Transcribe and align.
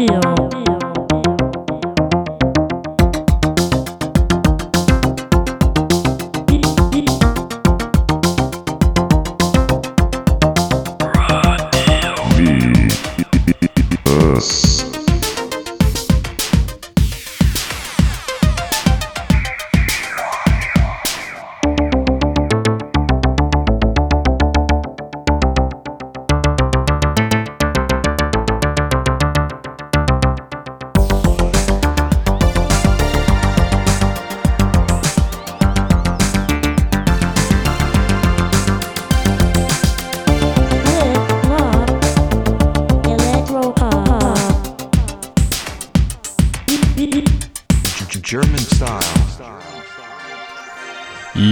দিও 0.00 0.27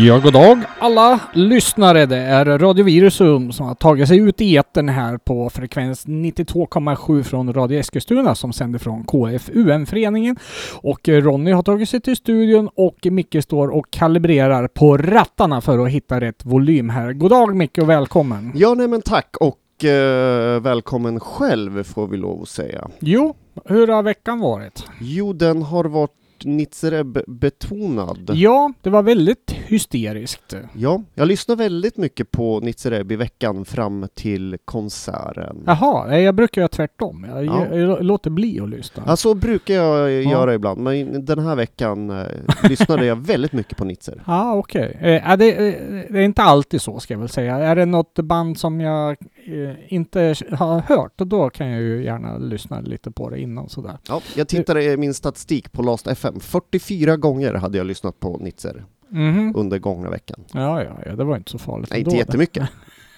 Ja, 0.07 0.19
god 0.19 0.33
dag 0.33 0.63
alla 0.79 1.21
lyssnare. 1.33 2.07
Det 2.07 2.17
är 2.17 2.59
Radio 2.59 2.85
Virusum 2.85 3.53
som 3.53 3.67
har 3.67 3.75
tagit 3.75 4.09
sig 4.09 4.19
ut 4.19 4.41
i 4.41 4.57
etern 4.57 4.89
här 4.89 5.19
på 5.19 5.51
frekvens 5.51 6.07
92,7 6.07 7.23
från 7.23 7.53
Radio 7.53 7.79
Eskilstuna 7.79 8.35
som 8.35 8.53
sänder 8.53 8.79
från 8.79 9.05
KFUM-föreningen. 9.05 10.37
Och 10.75 11.09
Ronny 11.09 11.51
har 11.51 11.63
tagit 11.63 11.89
sig 11.89 12.01
till 12.01 12.17
studion 12.17 12.69
och 12.75 12.97
Micke 13.11 13.37
står 13.43 13.69
och 13.69 13.91
kalibrerar 13.91 14.69
på 14.69 14.97
rattarna 14.97 15.61
för 15.61 15.79
att 15.79 15.91
hitta 15.91 16.21
rätt 16.21 16.45
volym 16.45 16.91
här. 16.91 17.13
God 17.13 17.31
dag 17.31 17.57
Micke 17.57 17.79
och 17.79 17.89
välkommen! 17.89 18.53
Ja, 18.55 18.75
nej 18.75 18.89
men 18.89 19.03
tack 19.03 19.37
och 19.41 19.85
eh, 19.85 20.61
välkommen 20.61 21.21
själv 21.21 21.83
får 21.83 22.09
vi 22.09 22.17
lov 22.17 22.43
att 22.43 22.49
säga. 22.49 22.89
Jo, 22.99 23.35
hur 23.65 23.87
har 23.87 24.03
veckan 24.03 24.41
varit? 24.41 24.85
Jo, 25.01 25.33
den 25.33 25.63
har 25.63 25.85
varit 25.85 26.11
Nitzereb-betonad. 26.45 28.31
Ja, 28.35 28.73
det 28.83 28.91
var 28.91 29.03
väldigt 29.03 29.51
hysteriskt. 29.67 30.55
Ja, 30.73 31.03
jag 31.15 31.29
lyssnar 31.29 31.57
väldigt 31.57 31.97
mycket 31.97 32.31
på 32.31 32.61
Nitzereb 32.61 33.13
i 33.13 33.17
veckan 33.17 33.65
fram 33.65 34.07
till 34.15 34.57
konserten. 34.65 35.63
Jaha, 35.67 36.19
jag 36.19 36.35
brukar 36.35 36.61
göra 36.61 36.69
tvärtom. 36.69 37.27
Jag, 37.29 37.45
Ja. 37.45 37.77
jag, 37.77 38.05
låter 38.05 38.31
bli 38.31 38.61
att 38.61 38.69
lyssna. 38.69 39.03
Ja, 39.07 39.17
så 39.17 39.35
brukar 39.35 39.75
jag 39.75 40.23
göra 40.23 40.55
ibland, 40.55 40.81
men 40.81 41.25
den 41.25 41.39
här 41.39 41.57
veckan 41.57 42.11
eh, 42.11 42.27
lyssnade 42.69 43.07
jag 43.07 43.17
väldigt 43.17 43.53
mycket 43.53 43.77
på 43.79 43.85
Nitzer. 43.85 44.23
Ja, 44.27 44.55
okej. 44.55 44.99
Eh, 45.01 45.11
ja, 45.11 45.37
det, 45.37 45.69
eh, 45.69 45.75
det 46.11 46.19
är 46.19 46.23
inte 46.23 46.43
alltid 46.43 46.81
så 46.83 47.01
ska 47.01 47.15
jag 47.15 47.19
väl 47.19 47.29
säga. 47.29 47.57
Är 47.57 47.77
det 47.77 47.87
något 47.87 48.15
band 48.15 48.59
som 48.59 48.81
jag 48.81 49.11
eh, 49.11 49.75
inte 49.89 50.35
har 50.53 50.81
hört, 50.81 51.13
då 51.17 51.51
kan 51.51 51.69
jag 51.69 51.81
ju 51.83 52.05
gärna 52.05 52.39
lyssna 52.39 52.81
lite 52.81 53.11
på 53.11 53.31
det 53.31 53.41
innan 53.41 53.69
sådär. 53.69 53.99
Ja, 54.09 54.21
jag 54.37 54.49
tittade 54.49 54.83
i 54.85 54.97
min 54.97 55.15
statistik 55.15 55.73
på 55.73 55.83
Last 55.83 56.07
FM. 56.07 56.26
44 56.41 57.17
gånger 57.17 57.55
hade 57.55 57.79
jag 57.79 57.87
lyssnat 57.87 58.21
på 58.21 58.37
Nitzer 58.41 58.85
Mhm. 59.09 59.53
under 59.57 59.79
gångna 59.79 60.11
veckan. 60.11 60.41
Ja, 60.53 60.83
ja, 60.85 60.91
ja, 61.07 61.17
det 61.17 61.25
var 61.25 61.37
inte 61.37 61.51
så 61.51 61.59
farligt 61.59 61.91
Nej, 61.91 61.99
ändå. 61.99 62.11
inte 62.11 62.19
jättemycket. 62.19 62.69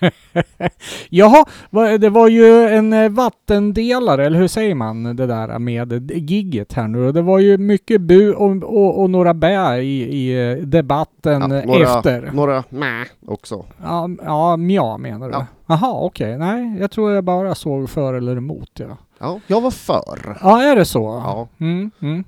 Jaha, 1.11 1.45
det 2.01 2.09
var 2.11 2.29
ju 2.29 2.69
en 2.69 2.93
eh, 2.93 3.09
vattendelare, 3.09 4.27
eller 4.27 4.39
hur 4.39 4.49
säger 4.49 4.75
man 4.75 5.17
det 5.17 5.27
där 5.27 5.59
med 5.59 6.11
gigget 6.31 6.73
här 6.73 6.89
nu? 6.89 7.13
Det 7.13 7.23
var 7.23 7.39
ju 7.39 7.59
mycket 7.59 8.01
bu 8.01 8.33
och, 8.33 8.63
och, 8.63 9.01
och 9.03 9.11
några 9.11 9.35
bä 9.35 9.77
i, 9.83 10.03
i 10.03 10.51
eh, 10.53 10.57
debatten 10.67 11.41
Ja, 11.41 11.47
några- 11.47 11.97
efter. 11.99 12.31
Några 12.35 12.65
mä 12.71 13.05
också. 13.27 13.65
Ja, 13.83 14.09
ja, 14.25 14.57
mja 14.57 14.99
menar 14.99 15.27
du? 15.29 15.33
Ja. 15.35 15.47
Jaha, 15.67 15.93
okej. 16.01 16.39
Nej, 16.39 16.77
jag 16.81 16.91
tror 16.91 17.13
jag 17.13 17.25
bara 17.25 17.55
såg 17.55 17.91
för 17.91 18.15
eller 18.15 18.37
emot. 18.37 18.71
Ja, 18.75 18.97
Ja, 19.21 19.41
jag 19.47 19.61
var 19.61 19.71
för. 19.71 20.39
ja 20.41 20.63
är 20.63 20.77
det 20.77 20.85
så? 20.85 21.03
Ja. 21.25 21.49
Mm, 21.61 21.91
mm. 22.01 22.25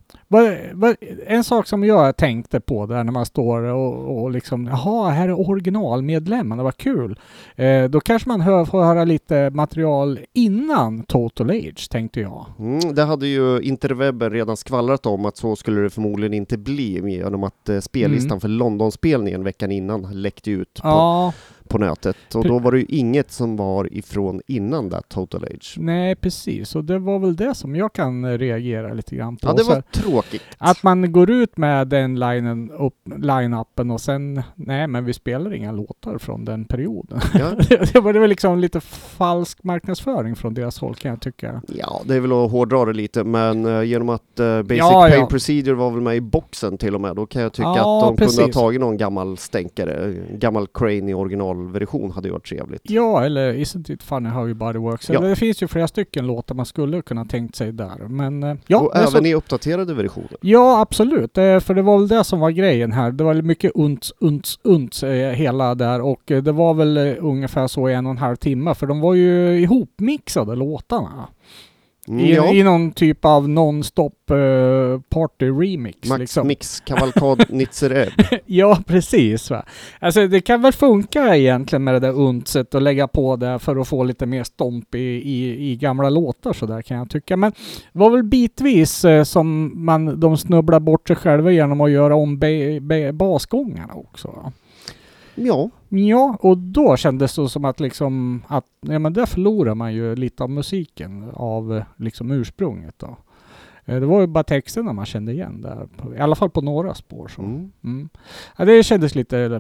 En 1.27 1.45
sak 1.45 1.67
som 1.67 1.85
jag 1.85 2.17
tänkte 2.17 2.61
på 2.61 2.87
där 2.87 3.05
när 3.05 3.13
man 3.13 3.27
står 3.27 3.63
och, 3.63 4.23
och 4.23 4.31
liksom, 4.31 4.67
jaha, 4.67 5.11
här 5.11 5.29
är 5.29 5.51
originalmedlemmarna, 5.51 6.63
vad 6.63 6.77
kul. 6.77 7.19
Eh, 7.57 7.85
då 7.85 8.01
kanske 8.01 8.29
man 8.29 8.41
hör, 8.41 8.65
får 8.65 8.83
höra 8.85 9.05
lite 9.05 9.51
material 9.51 10.21
innan 10.33 11.03
Total 11.03 11.51
Age, 11.51 11.89
tänkte 11.91 12.21
jag. 12.21 12.47
Mm, 12.59 12.95
det 12.95 13.05
hade 13.05 13.27
ju 13.27 13.61
interwebben 13.63 14.31
redan 14.31 14.57
skvallrat 14.57 15.07
om 15.07 15.25
att 15.27 15.37
så 15.37 15.57
skulle 15.57 15.81
det 15.81 15.91
förmodligen 15.91 16.35
inte 16.35 16.59
bli 16.59 17.11
genom 17.13 17.45
att 17.45 17.69
eh, 17.69 17.81
spellistan 17.81 18.31
Mm. 18.31 18.41
för 18.41 18.49
Londonspelningen 18.49 19.45
veckan 19.45 19.73
innan 19.73 20.23
läckte 20.23 20.51
ut 20.51 20.75
på, 20.83 20.89
Ja, 20.89 21.33
på 21.71 21.79
nätet. 21.79 22.17
Och 22.35 22.45
då 22.45 22.59
var 22.59 22.73
det 22.73 22.79
ju 22.79 22.85
inget 22.89 23.31
som 23.31 23.57
var 23.57 23.93
ifrån 23.95 24.41
innan 24.47 24.89
det 24.89 25.01
Total 25.09 25.45
Age. 25.45 25.75
nej 25.79 26.17
precis. 26.17 26.77
Och 26.77 26.85
det 26.85 26.99
var 26.99 27.19
väl 27.19 27.37
det 27.37 27.55
som 27.55 27.77
jag 27.77 27.93
kan 27.93 28.25
eh, 28.25 28.39
reagera 28.39 28.93
lite 28.95 29.17
grann 29.17 29.37
på. 29.37 29.49
Ja, 29.49 29.53
det 29.53 29.63
var 29.63 29.81
tråkigt. 29.81 30.43
Att 30.59 30.83
man 30.83 31.13
går 31.13 31.31
ut 31.31 31.57
med 31.57 31.89
den 31.89 32.19
linen 32.19 32.71
upp, 32.71 32.95
line-upen 33.17 33.91
och 33.91 34.01
sen, 34.01 34.43
nej 34.55 34.87
men 34.87 35.05
vi 35.05 35.13
spelar 35.13 35.55
inga 35.55 35.73
låtar 35.73 36.19
från 36.19 36.45
den 36.45 36.65
perioden. 36.65 37.21
Ja. 37.35 37.51
det 37.93 38.01
var 38.01 38.21
var 38.21 38.27
liksom 38.29 38.59
lite 38.59 38.81
falsk 38.81 39.65
marknadsföring 39.65 40.37
från 40.37 40.55
deras 40.55 40.79
håll 40.79 40.95
kan 40.95 41.11
jag 41.11 41.21
tycka. 41.21 41.63
ja, 41.67 42.03
det 42.05 42.15
är 42.15 42.21
väl 42.21 42.33
att 42.33 42.51
hårdra 42.51 42.85
det 42.85 42.93
lite, 42.93 43.25
men 43.25 43.67
eh, 43.67 43.83
genom 43.83 44.09
att 44.09 44.41
eh, 44.41 44.63
Basic 44.63 44.79
Ja, 44.79 45.07
Pain 45.11 45.21
ja. 45.21 45.27
Procedure 45.27 45.75
var 45.75 45.91
väl 45.91 46.01
med 46.01 46.17
i 46.17 46.21
boxen 46.21 46.79
till 46.79 46.95
och 46.95 47.01
med, 47.01 47.17
då 47.17 47.27
kan 47.27 47.43
jag 47.43 47.53
tycka 47.53 47.69
Ja, 47.69 47.99
att 47.99 48.05
de 48.05 48.17
kunde 48.17 48.25
precis. 48.25 48.41
ha 48.57 48.63
tagit 48.63 48.81
någon 48.81 48.97
gammal 48.97 49.37
stänkare, 49.37 50.15
gammal 50.33 50.67
Crane 50.75 51.11
i 51.11 51.15
originalversion 51.61 52.11
hade 52.11 52.29
ju 52.29 52.33
varit 52.33 52.47
trevligt. 52.47 52.83
Ja, 52.85 53.25
eller 53.25 53.53
Isn't 53.55 53.93
it 53.93 54.03
funny 54.03 54.29
how 54.29 54.45
your 54.47 54.55
body 54.55 54.79
works? 54.79 55.11
Ja. 55.11 55.21
Det 55.21 55.37
finns 55.37 55.63
ju 55.63 55.69
flera 55.69 55.89
stycken 55.89 56.27
låtar 56.27 56.55
man 56.55 56.67
skulle 56.67 57.03
kunna 57.03 57.25
tänkt 57.25 57.57
sig 57.57 57.73
där. 57.73 58.09
Men 58.09 58.43
eh, 58.43 58.55
ja, 58.67 58.81
och 58.81 58.97
även 58.97 59.11
så- 59.11 59.27
i 59.27 59.35
uppdaterade 59.35 59.95
versioner. 59.95 60.37
Ja, 60.41 60.81
absolut. 60.81 61.39
Eh, 61.39 61.61
För 61.61 61.75
det 61.75 61.83
var 61.83 61.99
väl 61.99 62.09
det 62.09 62.25
som 62.25 62.41
var 62.41 62.51
grejen 62.51 62.93
här. 62.93 63.13
Det 63.13 63.25
var 63.25 63.35
mycket 63.43 63.73
unts, 63.75 64.13
unts, 64.21 64.59
unts 64.63 65.03
eh, 65.03 65.33
hela 65.33 65.75
där 65.75 66.01
och 66.01 66.23
det 66.27 66.53
var 66.53 66.75
väl 66.75 66.99
ungefär 67.21 67.67
så 67.67 67.89
i 67.89 67.95
en 67.95 68.07
och 68.07 68.11
en 68.13 68.19
halv 68.19 68.37
timme 68.37 68.75
för 68.75 68.87
de 68.87 69.01
var 69.01 69.15
ju 69.15 69.61
ihopmixade 69.61 70.55
låtarna. 70.57 71.29
I, 72.19 72.35
ja. 72.35 72.53
I 72.53 72.63
någon 72.63 72.93
typ 72.93 73.25
av 73.25 73.49
non-stop 73.49 74.31
eh, 74.31 75.01
party 75.09 75.51
remix. 75.51 76.09
Max 76.09 76.21
liksom. 76.21 76.47
Mix 76.47 76.81
Kavalkad 76.87 77.47
Nitzereb. 77.49 78.09
Ja, 78.47 78.79
precis. 78.87 79.51
Va? 79.51 79.65
Alltså 79.99 80.27
det 80.27 80.41
kan 80.41 80.63
väl 80.63 80.73
funka 80.73 81.37
egentligen 81.37 81.85
med 81.85 81.95
det 81.95 82.01
där 82.01 82.21
untset 82.21 82.75
och 82.75 82.83
lägga 82.83 83.09
på 83.09 83.37
det 83.37 83.59
för 83.59 83.77
att 83.77 83.89
få 83.89 84.05
lite 84.05 84.27
mer 84.27 84.45
stomp 84.45 84.95
i, 84.95 84.99
i, 84.99 85.71
i 85.71 85.77
gamla 85.77 86.11
låtar 86.11 86.53
så 86.53 86.67
där 86.67 86.83
kan 86.83 86.97
jag 86.97 87.11
tycka. 87.11 87.37
Men 87.37 87.53
det 87.93 87.99
var 87.99 88.11
väl 88.11 88.23
bitvis 88.23 89.05
eh, 89.05 89.25
som 89.25 89.73
man, 89.85 90.21
de 90.21 90.37
snubblar 90.37 90.81
bort 90.81 91.09
sig 91.09 91.17
själva 91.17 91.51
genom 91.51 91.81
att 91.81 91.91
göra 91.91 92.17
om 92.17 92.39
be, 92.39 92.81
be, 92.81 93.13
basgångarna 93.13 93.95
också. 93.95 94.29
Va? 94.29 94.53
Ja, 95.35 95.71
Ja, 95.93 96.37
och 96.41 96.59
då 96.59 96.97
kändes 96.97 97.35
det 97.37 97.49
som 97.49 97.65
att 97.65 97.81
liksom 97.81 98.43
att, 98.49 98.65
ja 98.81 98.99
men 98.99 99.13
där 99.13 99.27
förlorar 99.27 99.75
man 99.75 99.95
ju 99.95 100.17
lite 100.17 100.43
av 100.43 100.51
musiken 100.51 101.31
av 101.35 101.83
liksom 101.97 102.31
ursprunget 102.31 102.95
då. 102.99 103.17
Eh, 103.85 104.01
Det 104.01 104.07
var 104.07 104.21
ju 104.21 104.27
bara 104.27 104.45
texterna 104.45 104.93
man 104.93 105.07
kände 105.07 105.33
igen 105.33 105.61
där, 105.61 105.89
i 106.17 106.21
alla 106.21 106.37
fall 106.37 106.51
på 106.51 106.61
några 106.61 106.95
spår. 106.95 107.29
Så. 107.29 107.43
Mm. 107.43 107.73
Mm. 107.85 108.09
Ja, 108.57 108.65
det 108.65 108.83
kändes 108.83 109.15
lite 109.15 109.59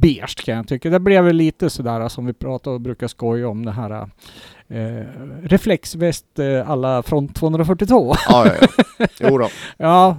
beige 0.00 0.44
kan 0.44 0.56
jag 0.56 0.68
tycka. 0.68 0.90
Det 0.90 1.00
blev 1.00 1.34
lite 1.34 1.70
sådär 1.70 2.08
som 2.08 2.26
vi 2.26 2.32
pratar 2.32 2.70
och 2.70 2.80
brukar 2.80 3.08
skoja 3.08 3.48
om 3.48 3.64
det 3.64 3.72
här 3.72 4.08
eh, 4.68 5.04
reflexväst 5.42 6.38
eh, 6.38 6.70
alla 6.70 7.02
front 7.02 7.36
242. 7.36 8.14
ja, 8.28 8.46
ja. 8.46 8.68
ja. 8.98 9.06
Jo 9.20 9.38
då. 9.38 9.48
ja, 9.76 10.16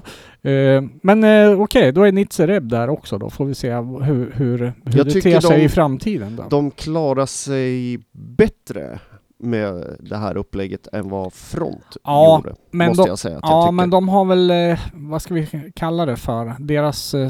men 1.02 1.24
eh, 1.24 1.62
okej, 1.62 1.92
då 1.92 2.04
är 2.04 2.12
Nitzereb 2.12 2.70
där 2.70 2.90
också 2.90 3.18
då. 3.18 3.30
Får 3.30 3.46
vi 3.46 3.56
se 3.56 3.74
hur, 3.74 4.02
hur, 4.04 4.32
hur 4.36 4.74
Jag 4.98 5.06
det 5.06 5.22
ter 5.22 5.40
sig 5.40 5.58
de- 5.58 5.64
i 5.66 5.70
framtiden 5.70 6.36
då. 6.36 6.44
De 6.50 6.72
klarar 6.72 7.26
sig 7.26 8.00
bättre 8.12 9.00
med 9.44 9.96
det 10.00 10.18
här 10.18 10.38
upplägget 10.38 10.88
än 10.94 11.10
vad 11.10 11.34
Front 11.34 11.98
Ja, 12.04 12.38
gjorde, 12.46 12.56
men 12.72 12.88
måste 12.88 13.04
de- 13.04 13.08
jag 13.10 13.20
säga 13.20 13.38
att 13.38 13.44
jag 13.44 13.52
Ja, 13.52 13.62
tycker. 13.64 13.72
men 13.72 13.90
de 13.90 14.10
har 14.10 14.26
väl, 14.26 14.52
eh, 14.52 14.80
vad 14.94 15.22
ska 15.22 15.34
vi 15.34 15.72
kalla 15.76 16.06
det 16.06 16.16
för? 16.16 16.56
Deras, 16.60 17.14
eh, 17.14 17.30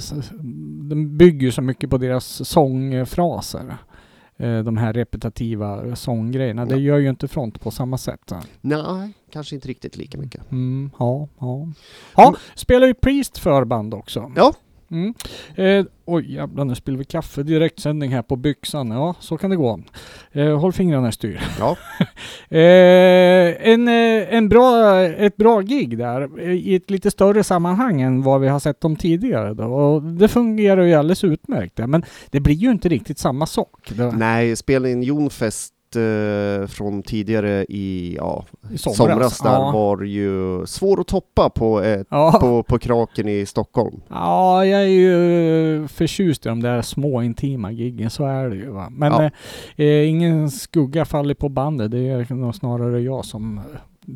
de 0.89 1.17
bygger 1.17 1.51
så 1.51 1.61
mycket 1.61 1.89
på 1.89 1.97
deras 1.97 2.49
sångfraser. 2.49 3.77
Eh, 4.41 4.59
De 4.63 4.77
här 4.77 4.93
repetitiva 4.93 5.95
sånggrejerna. 5.95 6.65
Det 6.65 6.75
Ja. 6.75 6.79
gör 6.81 6.97
ju 6.97 7.09
inte 7.09 7.27
Front 7.27 7.61
på 7.61 7.71
samma 7.71 7.97
sätt. 7.97 8.31
Nej, 8.61 9.13
kanske 9.31 9.55
inte 9.55 9.67
riktigt 9.67 9.97
lika 9.97 10.17
mycket. 10.17 10.51
Mm, 10.51 10.91
ja, 10.99 11.27
ja. 11.39 11.67
Ja, 12.15 12.35
spelar 12.55 12.87
ju 12.87 12.93
Priest 12.93 13.37
förband 13.37 13.93
också. 13.93 14.31
Ja. 14.35 14.53
Mm. 14.91 15.13
Eh, 15.55 15.85
oj 16.05 16.33
jävlar, 16.33 16.65
nu 16.65 16.75
spiller 16.75 16.97
vi 16.97 17.05
kaffe. 17.05 17.43
Direktsändning 17.43 18.11
här 18.11 18.21
på 18.21 18.35
byxan. 18.35 18.91
Ja, 18.91 19.15
så 19.19 19.37
kan 19.37 19.49
det 19.49 19.55
gå. 19.55 19.79
Eh, 20.31 20.59
håll 20.59 20.73
fingrarna 20.73 21.09
i 21.09 21.11
styr. 21.11 21.41
Ja, 21.59 21.77
Eh, 22.49 23.69
en, 23.69 23.87
eh, 23.87 24.33
en 24.33 24.49
bra, 24.49 25.01
ett 25.01 25.37
bra 25.37 25.61
gig 25.61 25.97
där 25.97 26.39
eh, 26.39 26.51
i 26.51 26.75
ett 26.75 26.89
lite 26.89 27.11
större 27.11 27.43
sammanhang 27.43 28.01
än 28.01 28.21
vad 28.21 28.41
vi 28.41 28.47
har 28.47 28.59
sett 28.59 28.81
dem 28.81 28.95
tidigare. 28.95 29.53
Då. 29.53 29.63
Och 29.63 30.03
det 30.03 30.27
fungerar 30.27 30.83
ju 30.83 30.93
alldeles 30.93 31.23
utmärkt. 31.23 31.77
Men 31.77 32.03
det 32.29 32.39
blir 32.39 32.55
ju 32.55 32.71
inte 32.71 32.89
riktigt 32.89 33.17
samma 33.17 33.45
sak. 33.45 33.91
Det, 33.95 34.11
nej, 34.11 34.55
spelningen 34.55 35.03
Jonfest 35.03 35.73
eh, 35.95 36.67
från 36.67 37.03
tidigare 37.03 37.65
i 37.69 38.15
ja, 38.17 38.45
i 38.73 38.77
somras. 38.77 38.97
somras, 38.97 39.39
där 39.39 39.49
ja. 39.51 39.71
var 39.71 40.01
ju 40.03 40.65
svår 40.65 41.01
att 41.01 41.07
toppa 41.07 41.49
på, 41.49 41.81
eh, 41.81 42.01
Ja. 42.09 42.37
på, 42.41 42.63
på 42.63 42.79
Kraken 42.79 43.27
i 43.27 43.45
Stockholm. 43.45 44.01
ja, 44.09 44.65
jag 44.65 44.81
är 44.81 44.85
ju 44.87 45.87
förtjust 45.87 46.45
i 46.45 46.49
de 46.49 46.61
där 46.61 46.81
små 46.81 47.21
intima 47.23 47.71
giggen, 47.71 48.09
så 48.09 48.25
är 48.25 48.49
det 48.49 48.55
ju. 48.55 48.69
Va? 48.69 48.87
Men 48.91 49.11
Ja. 49.11 49.23
eh, 49.23 49.85
eh, 49.85 50.09
ingen 50.09 50.51
skugga 50.51 51.05
faller 51.05 51.33
på 51.33 51.49
bandet. 51.49 51.91
Det 51.91 51.99
är 52.09 52.33
nog 52.33 52.55
snarare 52.55 52.99
jag 53.01 53.25
som 53.25 53.61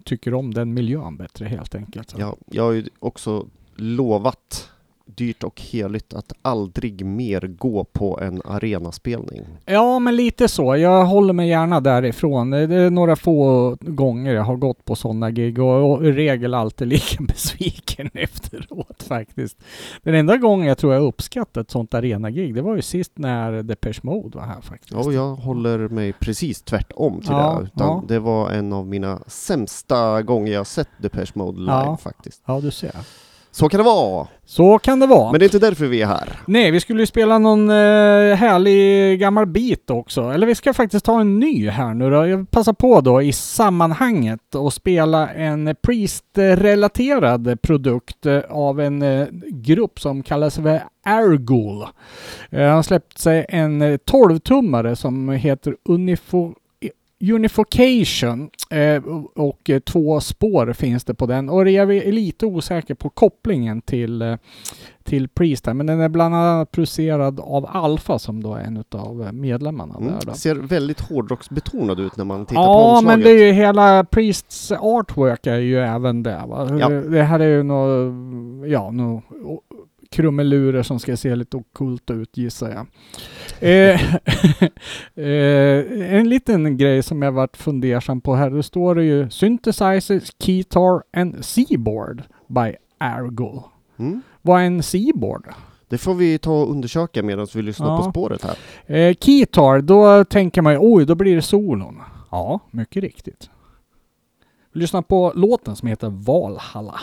tycker 0.05 0.33
om 0.33 0.53
den 0.53 0.73
miljön 0.73 1.17
bättre 1.17 1.45
helt 1.45 1.75
enkelt. 1.75 2.09
Så. 2.09 2.17
Ja, 2.19 2.35
jag 2.51 2.63
har 2.63 2.71
ju 2.71 2.85
också 2.99 3.45
lovat 3.75 4.69
dyrt 5.05 5.43
och 5.43 5.61
heligt 5.61 6.13
att 6.13 6.33
aldrig 6.41 7.05
mer 7.05 7.41
gå 7.41 7.83
på 7.83 8.19
en 8.21 8.41
arenaspelning. 8.45 9.41
Ja, 9.65 9.99
men 9.99 10.15
lite 10.15 10.47
så. 10.47 10.77
Jag 10.77 11.05
håller 11.05 11.33
mig 11.33 11.49
gärna 11.49 11.79
därifrån. 11.81 12.49
Det 12.49 12.57
är 12.75 12.89
några 12.89 13.15
få 13.15 13.77
gånger 13.81 14.33
jag 14.33 14.43
har 14.43 14.55
gått 14.55 14.85
på 14.85 14.95
sådana 14.95 15.31
gig 15.31 15.59
och, 15.59 16.05
i 16.05 16.11
regel 16.11 16.53
alltid 16.53 16.87
lika 16.87 17.23
besviken 17.27 18.09
efteråt 18.13 19.03
faktiskt. 19.03 19.57
Den 20.03 20.15
enda 20.15 20.37
gången 20.37 20.67
jag 20.67 20.77
tror 20.77 20.93
jag 20.93 21.03
uppskattat 21.03 21.57
ett 21.57 21.71
sånt 21.71 21.93
arenagig, 21.93 22.55
det 22.55 22.61
var 22.61 22.75
ju 22.75 22.81
sist 22.81 23.11
när 23.15 23.63
Depeche 23.63 23.99
Mode 24.03 24.37
var 24.37 24.45
här 24.45 24.61
faktiskt. 24.61 24.91
Ja, 24.91 24.99
och 25.05 25.13
jag 25.13 25.35
håller 25.35 25.79
mig 25.87 26.13
precis 26.13 26.61
tvärtom 26.61 27.19
till 27.21 27.29
Ja, 27.31 27.57
det. 27.61 27.65
Utan 27.65 27.87
ja. 27.87 28.03
Det 28.07 28.19
var 28.19 28.49
en 28.51 28.73
av 28.73 28.87
mina 28.87 29.19
sämsta 29.27 30.21
gånger 30.21 30.53
jag 30.53 30.67
sett 30.67 30.89
Depeche 31.01 31.31
Mode 31.33 31.59
live 31.59 31.71
Ja. 31.71 31.97
faktiskt. 31.97 32.41
Ja, 32.45 32.59
du 32.59 32.71
ser. 32.71 32.95
Så 33.55 33.69
kan 33.69 33.77
det 33.77 33.83
vara! 33.83 34.27
Så 34.45 34.79
kan 34.79 34.99
det 34.99 35.07
vara. 35.07 35.31
Men 35.31 35.39
det 35.39 35.43
är 35.43 35.47
inte 35.47 35.59
därför 35.59 35.85
vi 35.85 36.01
är 36.01 36.05
här. 36.05 36.29
Nej, 36.45 36.71
vi 36.71 36.79
skulle 36.79 36.99
ju 36.99 37.05
spela 37.05 37.37
någon 37.37 37.69
eh, 37.69 38.35
härlig 38.35 39.19
gammal 39.19 39.45
bit 39.45 39.89
också. 39.89 40.21
Eller 40.21 40.47
vi 40.47 40.55
ska 40.55 40.73
faktiskt 40.73 41.05
ta 41.05 41.21
en 41.21 41.39
ny 41.39 41.69
här 41.69 41.93
nu 41.93 42.09
då. 42.09 42.27
Jag 42.27 42.51
passar 42.51 42.73
på 42.73 43.01
då 43.01 43.21
i 43.21 43.33
sammanhanget 43.33 44.55
och 44.55 44.73
spela 44.73 45.29
en 45.29 45.75
Priest-relaterad 45.81 47.61
produkt 47.61 48.25
eh, 48.25 48.39
av 48.49 48.81
en 48.81 49.01
eh, 49.01 49.27
grupp 49.49 49.99
som 49.99 50.23
kallas 50.23 50.55
för 50.55 50.83
Airgul. 51.05 51.85
Eh, 52.49 52.67
han 52.67 52.75
har 52.75 52.83
släppt 52.83 53.17
sig 53.17 53.45
en 53.49 53.81
eh, 53.81 53.97
12-tummare 54.11 54.95
som 54.95 55.29
heter 55.29 55.75
Unifo 55.89 56.53
Unification 57.33 58.49
eh, 58.69 59.03
och 59.35 59.69
eh, 59.69 59.79
två 59.79 60.19
spår 60.19 60.73
finns 60.73 61.03
det 61.03 61.13
på 61.13 61.25
den 61.25 61.49
och 61.49 61.69
jag 61.69 61.95
är 61.95 62.11
lite 62.11 62.45
osäker 62.45 62.95
på 62.95 63.09
kopplingen 63.09 63.81
till 63.81 64.21
eh, 64.21 64.35
till 65.03 65.27
Priest 65.29 65.65
men 65.65 65.85
den 65.85 65.99
är 65.99 66.09
bland 66.09 66.35
annat 66.35 66.71
producerad 66.71 67.39
av 67.39 67.65
Alfa 67.69 68.19
som 68.19 68.43
då 68.43 68.53
är 68.55 68.59
en 68.59 68.83
av 68.91 69.33
medlemmarna 69.33 69.95
Mm. 69.97 70.11
där 70.13 70.19
då. 70.25 70.33
Ser 70.33 70.55
väldigt 70.55 70.99
hårdrocksbetonad 71.01 71.99
ut 71.99 72.17
när 72.17 72.25
man 72.25 72.45
tittar 72.45 72.55
på 72.61 72.67
Ja, 72.71 72.97
omslaget. 72.97 73.05
men 73.07 73.19
det 73.19 73.31
är 73.31 73.45
ju 73.45 73.51
hela 73.51 74.03
Priests 74.03 74.71
artwork 74.71 75.47
är 75.47 75.57
ju 75.59 75.79
även 75.79 76.23
där 76.23 76.47
va? 76.47 76.77
Ja. 76.79 76.89
Det 76.89 77.23
här 77.23 77.39
är 77.39 77.47
ju 77.47 77.63
nå, 77.63 77.87
ja, 78.67 78.91
nå 78.91 79.21
krumelurer 80.15 80.83
som 80.83 80.99
ska 80.99 81.17
se 81.17 81.35
lite 81.35 81.57
ockult 81.57 82.11
ut 82.11 82.37
gissar 82.37 82.69
jag. 82.69 82.85
eh, 83.59 84.01
eh, 85.15 86.15
en 86.19 86.29
liten 86.29 86.77
grej 86.77 87.03
som 87.03 87.21
jag 87.21 87.31
varit 87.31 87.57
fundersam 87.57 88.21
på 88.21 88.35
här, 88.35 88.49
det 88.49 88.63
står 88.63 88.95
det 88.95 89.03
ju 89.03 89.29
Synthesizers, 89.29 90.31
Keytar 90.39 91.03
and 91.17 91.45
Seaboard 91.45 92.23
by 92.47 92.75
Airgull. 92.97 93.59
Mm. 93.99 94.21
Vad 94.41 94.61
är 94.61 94.65
en 94.65 94.83
Seaboard? 94.83 95.47
Det 95.89 95.97
får 95.97 96.13
vi 96.15 96.37
ta 96.37 96.61
och 96.61 96.71
undersöka 96.71 97.23
medan 97.23 97.47
vi 97.55 97.61
lyssnar 97.61 97.87
Ja. 97.87 97.97
på 97.97 98.09
spåret 98.11 98.43
här. 98.43 98.57
Eh, 98.95 99.15
Keytar, 99.21 99.81
då 99.81 100.23
tänker 100.25 100.61
man 100.61 100.73
ju 100.73 100.79
oj, 100.81 101.05
då 101.05 101.15
blir 101.15 101.35
det 101.35 101.41
solon. 101.41 102.01
Ja, 102.31 102.59
mycket 102.71 103.03
riktigt. 103.03 103.49
Vi 104.73 104.79
lyssnar 104.79 105.01
på 105.01 105.31
låten 105.35 105.75
som 105.75 105.87
heter 105.87 106.09
Valhalla. 106.09 106.99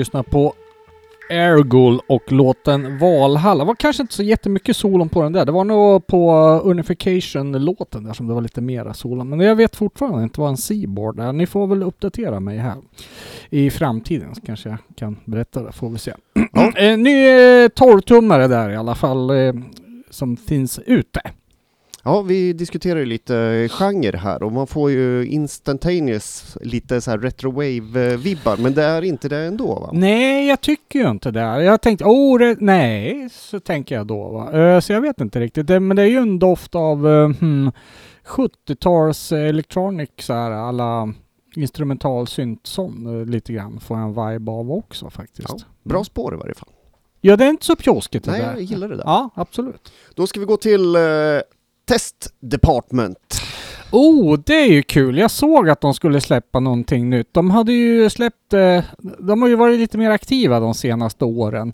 Lyssnar 0.00 0.22
på 0.22 0.54
Airgull 1.30 2.00
och 2.06 2.32
låten 2.32 2.98
Valhalla. 2.98 3.64
Det 3.64 3.68
var 3.68 3.74
kanske 3.74 4.02
inte 4.02 4.14
så 4.14 4.22
jättemycket 4.22 4.76
solon 4.76 5.08
på 5.08 5.22
den 5.22 5.32
där. 5.32 5.44
Det 5.44 5.52
var 5.52 5.64
nog 5.64 6.06
på 6.06 6.32
Unification-låten 6.64 8.04
där 8.04 8.12
som 8.12 8.28
det 8.28 8.34
var 8.34 8.40
lite 8.40 8.60
mera 8.60 8.94
solon. 8.94 9.28
Men 9.28 9.40
jag 9.40 9.56
vet 9.56 9.76
fortfarande 9.76 10.22
inte 10.22 10.40
vad 10.40 10.50
en 10.50 10.56
Seaboard 10.56 11.20
är. 11.20 11.32
Ni 11.32 11.46
får 11.46 11.66
väl 11.66 11.82
uppdatera 11.82 12.40
mig 12.40 12.58
här 12.58 12.76
i 13.50 13.70
framtiden 13.70 14.34
så 14.34 14.40
kanske 14.40 14.68
jag 14.68 14.78
kan 14.96 15.16
berätta 15.24 15.62
det. 15.62 15.72
Får 15.72 15.90
vi 15.90 15.98
se. 15.98 16.12
Ja. 16.52 16.72
En 16.76 17.02
ny 17.02 17.26
eh, 17.26 17.68
12-tummare 17.68 18.48
där 18.48 18.70
i 18.70 18.76
alla 18.76 18.94
fall 18.94 19.30
eh, 19.30 19.52
som 20.10 20.36
finns 20.36 20.80
ute. 20.86 21.20
Ja, 22.04 22.22
vi 22.22 22.52
diskuterar 22.52 22.98
ju 22.98 23.06
lite 23.06 23.68
genre 23.70 24.16
här 24.16 24.42
och 24.42 24.52
man 24.52 24.66
får 24.66 24.90
ju 24.90 25.26
instantaneous, 25.26 26.56
lite 26.60 27.00
så 27.00 27.10
här 27.10 27.18
retro-wave-vibbar, 27.18 28.56
men 28.56 28.74
det 28.74 28.84
är 28.84 29.02
inte 29.02 29.28
det 29.28 29.38
ändå 29.38 29.66
va? 29.66 29.90
Nej, 29.92 30.48
jag 30.48 30.60
tycker 30.60 30.98
ju 30.98 31.10
inte 31.10 31.30
det. 31.30 31.62
Jag 31.62 31.80
tänkte, 31.80 32.04
oh, 32.04 32.54
nej, 32.58 33.28
så 33.32 33.60
tänker 33.60 33.94
jag 33.94 34.06
då. 34.06 34.28
Va? 34.28 34.60
Eh, 34.60 34.80
så 34.80 34.92
jag 34.92 35.00
vet 35.00 35.20
inte 35.20 35.40
riktigt. 35.40 35.68
Men 35.68 35.96
det 35.96 36.02
är 36.02 36.06
ju 36.06 36.16
en 36.16 36.38
doft 36.38 36.74
av 36.74 37.08
eh, 37.08 37.28
hmm, 37.40 37.72
70-tals 38.26 39.32
electronic 39.32 40.10
så 40.18 40.32
här, 40.32 40.50
alla 40.50 41.12
instrumental 41.56 42.26
syntson 42.26 43.20
eh, 43.20 43.26
lite 43.26 43.52
grann 43.52 43.80
får 43.80 43.98
jag 43.98 44.06
en 44.06 44.32
vibe 44.32 44.50
av 44.50 44.72
också 44.72 45.10
faktiskt. 45.10 45.48
Ja, 45.48 45.58
bra 45.82 46.04
spår 46.04 46.34
i 46.34 46.36
varje 46.36 46.54
fall. 46.54 46.68
Ja, 47.20 47.36
det 47.36 47.44
är 47.44 47.48
inte 47.50 47.64
så 47.64 47.76
pjåskigt 47.76 48.24
det 48.24 48.30
Nej, 48.30 48.40
där. 48.40 48.52
jag 48.52 48.62
gillar 48.62 48.88
det 48.88 48.96
där. 48.96 49.04
Ja, 49.06 49.30
absolut. 49.34 49.92
Då 50.14 50.26
ska 50.26 50.40
vi 50.40 50.46
gå 50.46 50.56
till 50.56 50.96
eh, 50.96 51.00
Test 51.90 52.34
Department. 52.40 53.40
Oh, 53.92 54.38
det 54.46 54.54
är 54.54 54.66
ju 54.72 54.82
kul. 54.82 55.18
Jag 55.18 55.30
såg 55.30 55.68
att 55.68 55.80
de 55.80 55.94
skulle 55.94 56.20
släppa 56.20 56.60
någonting 56.60 57.10
nytt. 57.10 57.28
De 57.34 57.50
hade 57.50 57.72
ju 57.72 58.10
släppt, 58.10 58.52
eh, 58.52 58.84
de 59.18 59.42
har 59.42 59.48
ju 59.48 59.54
varit 59.54 59.78
lite 59.78 59.98
mer 59.98 60.10
aktiva 60.10 60.60
de 60.60 60.74
senaste 60.74 61.24
åren. 61.24 61.72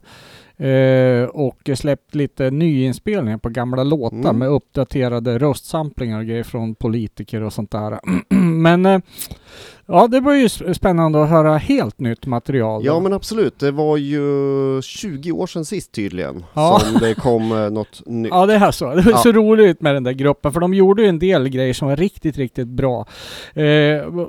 Eh, 0.57 1.25
och 1.25 1.71
släppt 1.75 2.15
lite 2.15 2.51
nyinspelningar 2.51 3.39
på 3.39 3.49
gamla 3.49 3.83
låtar 3.83 4.17
Mm. 4.17 4.39
med 4.39 4.49
uppdaterade 4.49 5.39
röstsamplingar 5.39 6.19
och 6.19 6.27
grejer 6.27 6.45
från 6.45 6.75
politiker 6.75 7.43
och 7.43 7.53
sånt 7.53 7.71
där. 7.71 8.01
Men 8.35 8.87
eh, 8.87 9.01
ja, 9.89 10.07
det 10.09 10.21
var 10.21 10.33
ju 10.35 10.49
spännande 10.49 11.23
att 11.23 11.29
höra 11.31 11.57
helt 11.57 12.01
nytt 12.01 12.27
material. 12.27 12.85
Ja 12.85 13.01
men 13.01 13.13
absolut, 13.13 13.59
det 13.59 13.71
var 13.71 13.97
ju 13.97 14.21
20 14.83 15.33
år 15.33 15.47
sedan 15.47 15.65
sist 15.65 15.93
tydligen 15.93 16.45
Ja. 16.55 16.81
som 16.81 17.01
det 17.01 17.15
kom 17.15 17.53
eh, 17.53 17.71
något 17.71 18.03
nytt. 18.07 18.31
Ja 18.35 18.47
det 18.47 18.55
är 18.55 18.71
så. 18.71 18.95
Det 18.95 19.03
var 19.03 19.13
Ja. 19.13 19.19
så 19.19 19.33
roligt 19.33 19.81
med 19.81 19.95
den 19.95 20.05
där 20.05 20.13
gruppen 20.13 20.53
för 20.53 20.61
de 20.61 20.75
gjorde 20.75 21.03
ju 21.03 21.09
en 21.09 21.19
del 21.19 21.49
grejer 21.49 21.75
som 21.75 21.89
var 21.89 21.97
riktigt, 21.97 22.37
riktigt 22.37 22.69
bra. 22.69 23.07
Eh, 23.55 23.65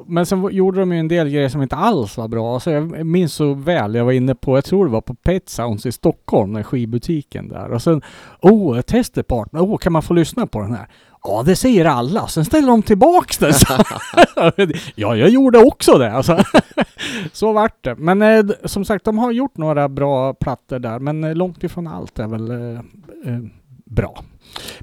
men 0.08 0.26
sen 0.26 0.48
gjorde 0.52 0.80
de 0.80 0.94
ju 0.94 1.00
en 1.00 1.08
del 1.08 1.30
grejer 1.30 1.50
som 1.50 1.62
inte 1.62 1.76
alls 1.76 2.18
var 2.18 2.28
bra. 2.28 2.60
Så 2.60 2.70
jag 2.70 3.06
minns 3.06 3.34
så 3.34 3.54
väl, 3.54 3.96
jag 3.96 4.06
var 4.06 4.12
inne 4.12 4.36
på, 4.36 4.58
jag 4.58 4.66
tror 4.66 4.86
det 4.86 4.92
var 4.92 5.02
på 5.02 5.16
Pet 5.16 5.50
Sounds 5.50 5.86
i 5.86 5.92
Stockholm, 5.92 6.54
den 6.54 6.64
skivbutiken 6.64 7.50
där. 7.50 7.72
Och 7.72 7.82
sen, 7.82 8.02
oh, 8.42 8.82
testepartner, 8.82 9.62
oh, 9.62 9.78
kan 9.78 9.94
man 9.94 10.02
få 10.02 10.14
lyssna 10.14 10.48
på 10.48 10.62
den 10.62 10.74
här? 10.76 10.88
Ja, 11.24 11.44
det 11.46 11.56
säger 11.56 11.86
alla. 11.86 12.28
Sen 12.28 12.46
ställer 12.46 12.68
de 12.68 12.84
tillbaks 12.84 13.38
det. 13.38 13.54
Ja, 14.96 15.16
jag 15.16 15.30
gjorde 15.30 15.60
också 15.60 15.98
det. 15.98 16.12
Alltså. 16.12 16.44
så 17.34 17.52
vart 17.52 17.84
det. 17.84 17.96
Men 17.96 18.22
eh, 18.22 18.46
som 18.66 18.86
sagt, 18.86 19.06
de 19.06 19.18
har 19.18 19.32
gjort 19.32 19.58
några 19.58 19.90
bra 19.90 20.34
plattor 20.34 20.80
där, 20.80 21.00
men 21.00 21.24
eh, 21.24 21.36
långt 21.36 21.64
ifrån 21.64 21.88
allt 21.88 22.20
är 22.20 22.28
väl 22.28 22.52
eh, 22.52 22.80
eh, 23.34 23.40
bra. 23.86 24.24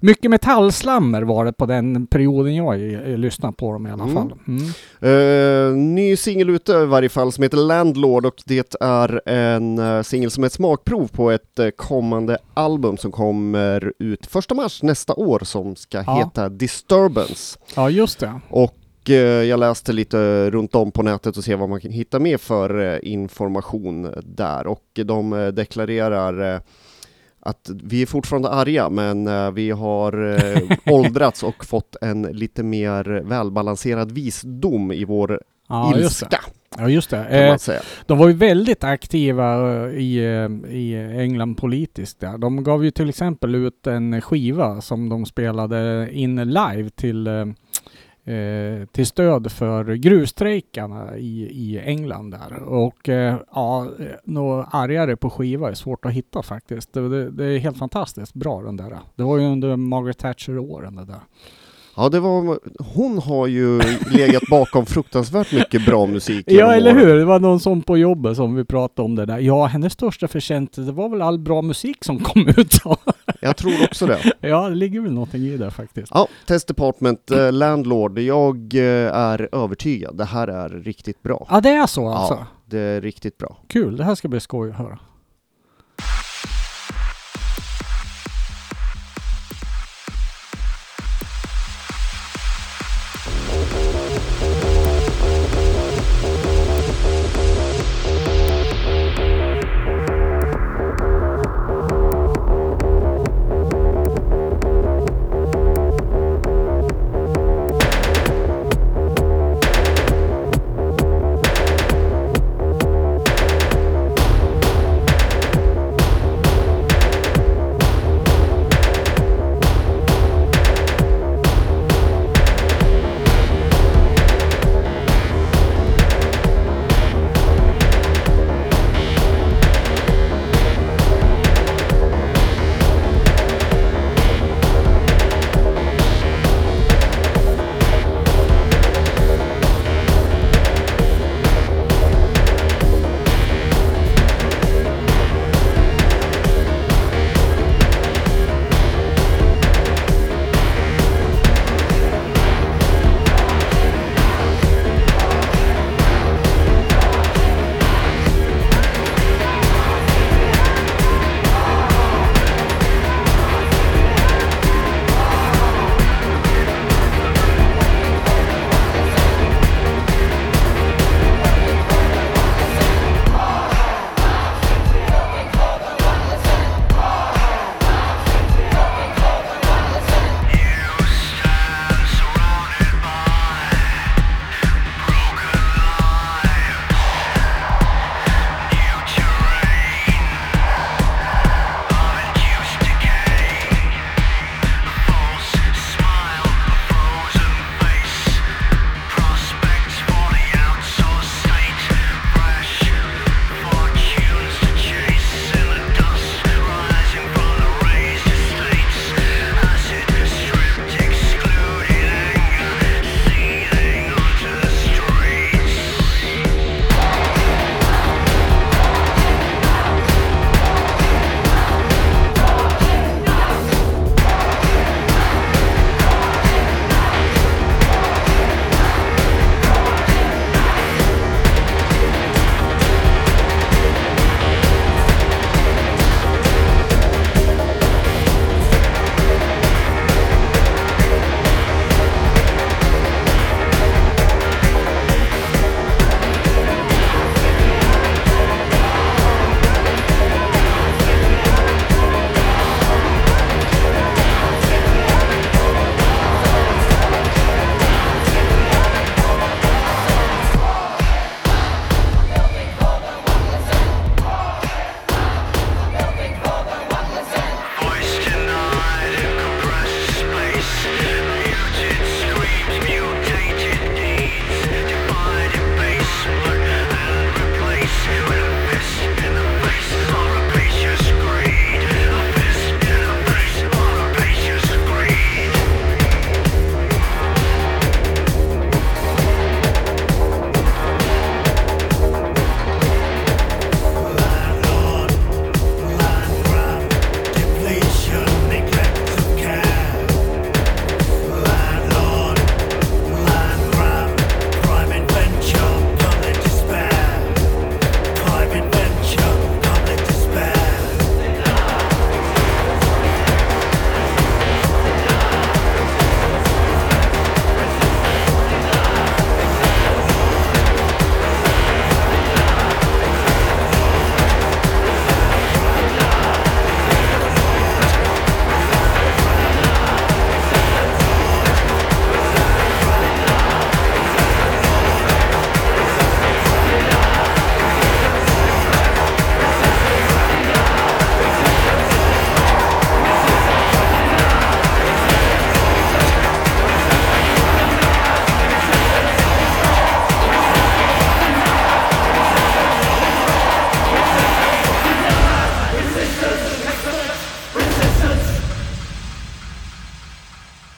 Mycket 0.00 0.30
metallslammer 0.30 1.22
var 1.22 1.44
det 1.44 1.52
på 1.52 1.66
den 1.66 2.06
perioden 2.06 2.54
jag 2.54 2.92
eh, 2.92 3.18
lyssnade 3.18 3.54
på 3.56 3.72
dem 3.72 3.86
i 3.86 3.90
alla 3.90 4.02
Mm. 4.04 4.14
fall. 4.14 4.32
Mm. 4.48 4.64
Eh, 5.00 5.76
ny 5.76 6.16
singel 6.16 6.50
ute 6.50 6.72
i 6.72 6.86
varje 6.86 7.08
fall 7.08 7.32
som 7.32 7.42
heter 7.42 7.56
Landlord 7.56 8.26
och 8.26 8.42
det 8.46 8.74
är 8.80 9.28
en 9.28 9.78
uh, 9.78 10.02
singel 10.02 10.30
som 10.30 10.42
är 10.42 10.46
ett 10.46 10.52
smakprov 10.52 11.08
på 11.08 11.30
ett 11.30 11.58
eh, 11.58 11.68
kommande 11.70 12.38
album 12.54 12.96
som 12.96 13.12
kommer 13.12 13.92
ut 13.98 14.26
första 14.26 14.54
mars 14.54 14.82
nästa 14.82 15.14
år 15.14 15.40
som 15.42 15.76
ska 15.76 16.02
Ja. 16.06 16.16
heta 16.18 16.48
Disturbance. 16.48 17.58
Ja, 17.76 17.90
just 17.90 18.18
det. 18.18 18.40
Och 18.48 18.74
eh, 19.10 19.14
jag 19.42 19.60
läste 19.60 19.92
lite 19.92 20.50
runt 20.50 20.74
om 20.74 20.92
på 20.92 21.02
nätet 21.02 21.36
och 21.36 21.44
se 21.44 21.54
vad 21.54 21.68
man 21.68 21.80
kan 21.80 21.90
hitta 21.90 22.18
med 22.18 22.40
för 22.40 22.92
eh, 22.94 22.98
information 23.02 24.14
där 24.24 24.66
och 24.66 24.84
de 25.04 25.32
eh, 25.32 25.46
deklarerar 25.48 26.54
eh, 26.54 26.60
att 27.44 27.70
vi 27.84 28.02
är 28.02 28.06
fortfarande 28.06 28.48
arga 28.48 28.90
men 28.90 29.26
eh, 29.26 29.50
vi 29.50 29.70
har 29.70 30.34
eh, 30.34 30.62
åldrats 30.94 31.42
och 31.42 31.64
fått 31.64 31.96
en 32.00 32.22
lite 32.22 32.62
mer 32.62 33.04
välbalanserad 33.24 34.12
visdom 34.12 34.92
i 34.92 35.04
vår 35.04 35.40
Ja, 35.68 35.98
ilska. 35.98 36.40
Ja, 36.78 36.88
just 36.88 37.10
det. 37.10 37.24
Eh. 37.24 37.80
De 38.06 38.18
var 38.18 38.28
ju 38.28 38.34
väldigt 38.34 38.84
aktiva 38.84 39.76
eh, 39.76 39.88
i, 39.88 40.18
i 40.68 40.94
England 41.18 41.54
politiskt 41.54 42.20
där. 42.20 42.38
De 42.38 42.64
gav 42.64 42.84
ju 42.84 42.90
till 42.90 43.08
exempel 43.08 43.54
ut 43.54 43.86
en 43.86 44.20
skiva 44.20 44.80
som 44.80 45.08
de 45.08 45.26
spelade 45.26 46.08
in 46.12 46.36
live 46.36 46.90
till, 46.90 47.28
eh, 48.24 48.86
till 48.86 49.06
stöd 49.06 49.52
för 49.52 49.94
gruvstrejkarna 49.94 51.16
i, 51.16 51.42
i 51.42 51.80
England 51.84 52.30
där. 52.30 52.62
Och 52.62 53.08
eh, 53.08 53.36
ja, 53.54 53.86
eh, 53.98 54.06
något 54.24 54.68
argare 54.72 55.16
på 55.16 55.30
skiva 55.30 55.70
är 55.70 55.74
svårt 55.74 56.04
att 56.04 56.12
hitta 56.12 56.42
faktiskt. 56.42 56.92
Det, 56.92 57.08
det, 57.08 57.30
det 57.30 57.44
är 57.44 57.58
helt 57.58 57.78
fantastiskt 57.78 58.34
bra 58.34 58.62
den 58.62 58.76
där. 58.76 58.98
Det 59.14 59.22
var 59.22 59.38
ju 59.38 59.46
under 59.46 59.76
Margaret 59.76 60.18
Thatcher-åren 60.18 60.96
det 60.96 61.04
där. 61.04 61.20
Ja, 61.96 62.08
det 62.08 62.20
var, 62.20 62.58
hon 62.94 63.18
har 63.18 63.46
ju 63.46 63.80
legat 64.10 64.42
bakom 64.50 64.86
fruktansvärt 64.86 65.52
mycket 65.52 65.86
bra 65.86 66.06
musik. 66.06 66.44
Ja, 66.48 66.74
eller 66.74 66.94
hur? 66.94 67.16
Det 67.16 67.24
var 67.24 67.40
någon 67.40 67.60
som 67.60 67.82
på 67.82 67.98
jobbet 67.98 68.36
som 68.36 68.54
vi 68.54 68.64
pratade 68.64 69.06
om 69.06 69.14
det 69.14 69.26
där. 69.26 69.38
Ja, 69.38 69.64
hennes 69.66 69.92
största 69.92 70.28
förtjänst, 70.28 70.74
det 70.74 70.92
var 70.92 71.08
väl 71.08 71.22
all 71.22 71.38
bra 71.38 71.62
musik 71.62 72.04
som 72.04 72.18
kom 72.18 72.48
ut. 72.56 72.74
Jag 73.40 73.56
tror 73.56 73.72
också 73.84 74.06
det. 74.06 74.32
ja, 74.40 74.68
det 74.68 74.74
ligger 74.74 75.00
väl 75.00 75.12
någonting 75.12 75.42
i 75.42 75.56
det 75.56 75.70
faktiskt. 75.70 76.08
Ja, 76.14 76.28
Test 76.46 76.68
Department, 76.68 77.30
eh, 77.30 77.52
Landlord. 77.52 78.18
Jag 78.18 78.74
eh, 78.74 79.16
är 79.16 79.48
övertygad. 79.52 80.16
Det 80.16 80.24
här 80.24 80.48
är 80.48 80.68
riktigt 80.68 81.22
bra. 81.22 81.46
Ja, 81.50 81.60
det 81.60 81.70
är 81.70 81.86
så 81.86 82.08
alltså. 82.08 82.34
Ja, 82.34 82.46
det 82.66 82.78
är 82.78 83.00
riktigt 83.00 83.38
bra. 83.38 83.56
Kul, 83.68 83.96
det 83.96 84.04
här 84.04 84.14
ska 84.14 84.28
bli 84.28 84.40
skoj 84.40 84.70
att 84.70 84.76
höra. 84.76 84.98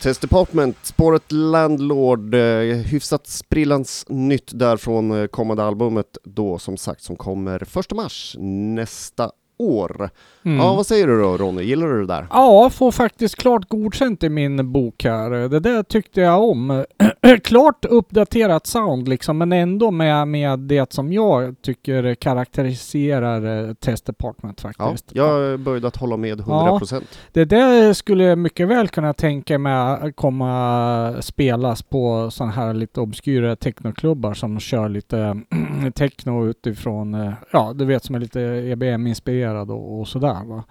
Test 0.07 0.21
Department, 0.21 0.77
spåret 0.83 1.33
Landlord, 1.33 2.35
eh, 2.35 2.40
hyfsat 2.77 3.27
sprillans 3.27 4.05
nytt 4.09 4.51
där 4.59 4.77
från 4.77 5.21
eh, 5.23 5.27
kommande 5.27 5.64
albumet 5.64 6.19
då 6.25 6.59
som 6.59 6.77
sagt 6.77 7.03
som 7.03 7.16
kommer 7.16 7.59
första 7.59 7.95
mars 7.95 8.37
nästa 8.38 9.31
år. 9.59 10.11
Mm. 10.45 10.59
Ja, 10.59 10.75
vad 10.75 10.87
säger 10.87 11.07
du 11.07 11.21
då 11.21 11.37
Ronny, 11.37 11.62
gillar 11.62 11.87
du 11.87 12.01
det 12.01 12.07
där? 12.07 12.27
Ja, 12.31 12.71
får 12.71 12.92
faktiskt 12.92 13.37
klart 13.37 13.69
godkänt 13.69 14.23
i 14.23 14.29
min 14.29 14.73
bok 14.73 15.05
här. 15.05 15.31
Det 15.31 15.61
där 15.61 15.83
tyckte 15.83 16.21
jag 16.21 16.42
om. 16.42 16.85
klart 17.45 17.85
uppdaterat 17.85 18.67
sound 18.67 19.09
liksom, 19.09 19.39
men 19.39 19.53
ändå 19.53 19.91
med, 19.91 20.29
med 20.29 20.59
det 20.59 20.93
som 20.93 21.12
jag 21.12 21.62
tycker 21.62 22.15
karaktäriserar 22.15 23.69
eh, 23.69 23.75
Test 23.75 24.07
Department 24.07 24.61
Ja, 24.65 24.71
faktiskt. 24.71 25.11
jag 25.15 25.45
är 25.45 25.57
böjd 25.57 25.85
att 25.85 25.97
hålla 25.97 26.17
med 26.17 26.41
100%. 26.41 27.03
Det 27.33 27.45
där 27.45 27.93
skulle 27.93 28.25
jag 28.25 28.39
mycket 28.39 28.69
väl 28.69 28.89
kunna 28.89 29.12
tänka 29.12 29.59
mig 29.59 29.73
att 29.73 30.17
komma 30.17 31.15
spelas 31.21 31.83
på 31.83 32.31
sådana 32.31 32.53
här 32.53 32.75
lite 32.75 33.01
obskyra 33.01 33.57
technoklubbar 33.57 34.35
som 34.35 34.61
kör 34.61 34.89
lite 34.89 35.43
techno 35.95 36.47
utifrån, 36.47 37.15
eh, 37.15 37.33
ja 37.53 37.73
du 37.75 37.85
vet 37.85 38.05
som 38.05 38.15
är 38.15 38.21
lite 38.21 38.41
EBM-inspirerad 38.41 39.71
och, 39.71 40.01
och 40.01 40.09
sådär 40.09 40.45
va. 40.45 40.65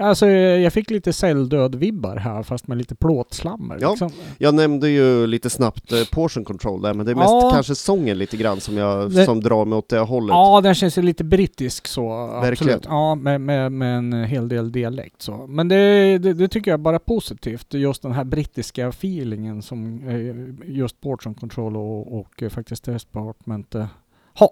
Alltså 0.00 0.26
jag 0.28 0.72
fick 0.72 0.90
lite 0.90 1.12
celldöd-vibbar 1.12 2.16
här 2.16 2.42
fast 2.42 2.66
med 2.68 2.78
lite 2.78 2.94
plåtslammer. 2.94 3.78
Ja. 3.80 3.90
Liksom. 3.90 4.10
Jag 4.38 4.54
nämnde 4.54 4.88
ju 4.88 5.26
lite 5.26 5.50
snabbt 5.50 5.92
eh, 5.92 5.98
portion 6.12 6.44
control 6.44 6.82
där, 6.82 6.94
men 6.94 7.06
det 7.06 7.12
är 7.12 7.16
mest 7.16 7.30
Ja. 7.30 7.50
kanske 7.54 7.74
sången 7.74 8.18
lite 8.18 8.36
grann 8.36 8.60
som, 8.60 8.76
jag, 8.76 9.10
Det- 9.12 9.24
som 9.24 9.40
drar 9.40 9.64
mig 9.64 9.76
åt 9.76 9.88
det 9.88 9.98
hållet. 9.98 10.28
Ja, 10.32 10.60
den 10.60 10.74
känns 10.74 10.98
ju 10.98 11.02
lite 11.02 11.24
brittisk 11.24 11.86
så. 11.86 12.26
Verkligen. 12.26 12.52
Absolut. 12.52 12.84
Ja, 12.84 13.14
med, 13.14 13.40
med, 13.40 13.72
med 13.72 13.96
en 13.98 14.12
hel 14.24 14.48
del 14.48 14.72
dialekt 14.72 15.22
så. 15.22 15.46
Men 15.48 15.68
det, 15.68 16.18
det, 16.18 16.32
det 16.34 16.48
tycker 16.48 16.70
jag 16.70 16.80
bara 16.80 16.94
är 16.94 16.98
positivt. 16.98 17.74
Just 17.74 18.02
den 18.02 18.12
här 18.12 18.24
brittiska 18.24 18.88
feelingen 18.88 19.62
som 19.62 20.08
eh, 20.08 20.74
just 20.74 21.00
Portion 21.00 21.34
Control 21.34 21.76
och, 21.76 22.18
och 22.20 22.42
eh, 22.42 22.48
faktiskt 22.48 22.84
Department 22.84 23.74
eh, 23.74 23.86
har. 24.34 24.50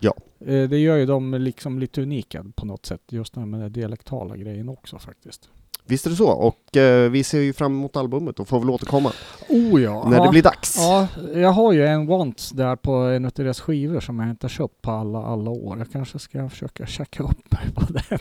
Ja. 0.00 0.14
Eh, 0.46 0.68
Det 0.68 0.78
gör 0.78 0.96
ju 0.96 1.06
dem 1.06 1.34
liksom 1.34 1.78
lite 1.78 2.02
unika 2.02 2.44
på 2.54 2.66
något 2.66 2.86
sätt. 2.86 3.00
Just 3.08 3.36
med 3.36 3.60
den 3.60 3.72
dialektala 3.72 4.36
grejen 4.36 4.68
också 4.68 4.98
faktiskt. 4.98 5.48
Visst 5.86 6.06
är 6.06 6.10
det 6.10 6.16
så, 6.16 6.28
och 6.28 6.76
eh, 6.76 7.10
vi 7.10 7.24
ser 7.24 7.40
ju 7.40 7.52
fram 7.52 7.72
emot 7.72 7.96
albumet 7.96 8.40
och 8.40 8.48
får 8.48 8.60
väl 8.60 8.70
återkomma 8.70 9.12
Oh 9.48 9.82
ja. 9.82 10.08
när 10.08 10.16
ja. 10.16 10.24
det 10.24 10.30
blir 10.30 10.42
dags. 10.42 10.76
Ja, 10.78 11.08
jag 11.34 11.48
har 11.52 11.72
ju 11.72 11.86
en 11.86 12.06
Wants 12.06 12.50
där 12.50 12.76
på 12.76 12.92
en 12.92 13.24
av 13.24 13.30
deras 13.34 13.60
skivor 13.60 14.00
som 14.00 14.20
jag 14.20 14.30
inte 14.30 14.44
har 14.44 14.48
köpt 14.50 14.82
på 14.82 14.90
alla, 14.90 15.18
alla 15.18 15.50
år. 15.50 15.78
Jag 15.78 15.92
kanske 15.92 16.18
ska 16.18 16.48
försöka 16.48 16.86
checka 16.86 17.22
upp 17.22 17.52
mig 17.52 17.62
på 17.74 17.82
den. 17.92 18.18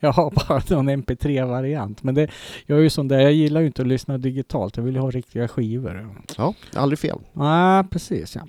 jag 0.00 0.12
har 0.12 0.30
bara 0.30 0.62
någon 0.76 0.90
MP3-variant. 0.90 2.02
Men 2.02 2.14
det, 2.14 2.28
jag 2.66 2.78
är 2.78 2.82
ju 2.82 2.90
sån 2.90 3.08
där, 3.08 3.20
jag 3.20 3.32
gillar 3.32 3.60
ju 3.60 3.66
inte 3.66 3.82
att 3.82 3.88
lyssna 3.88 4.18
digitalt. 4.18 4.76
Jag 4.76 4.84
vill 4.84 4.94
ju 4.94 5.00
ha 5.00 5.10
riktiga 5.10 5.48
skivor. 5.48 6.16
Ja, 6.38 6.54
aldrig 6.74 6.98
fel. 6.98 7.18
Nej, 7.32 7.84
precis 7.84 8.36
ja. 8.36 8.42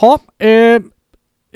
Ha, 0.00 0.18
eh, 0.46 0.82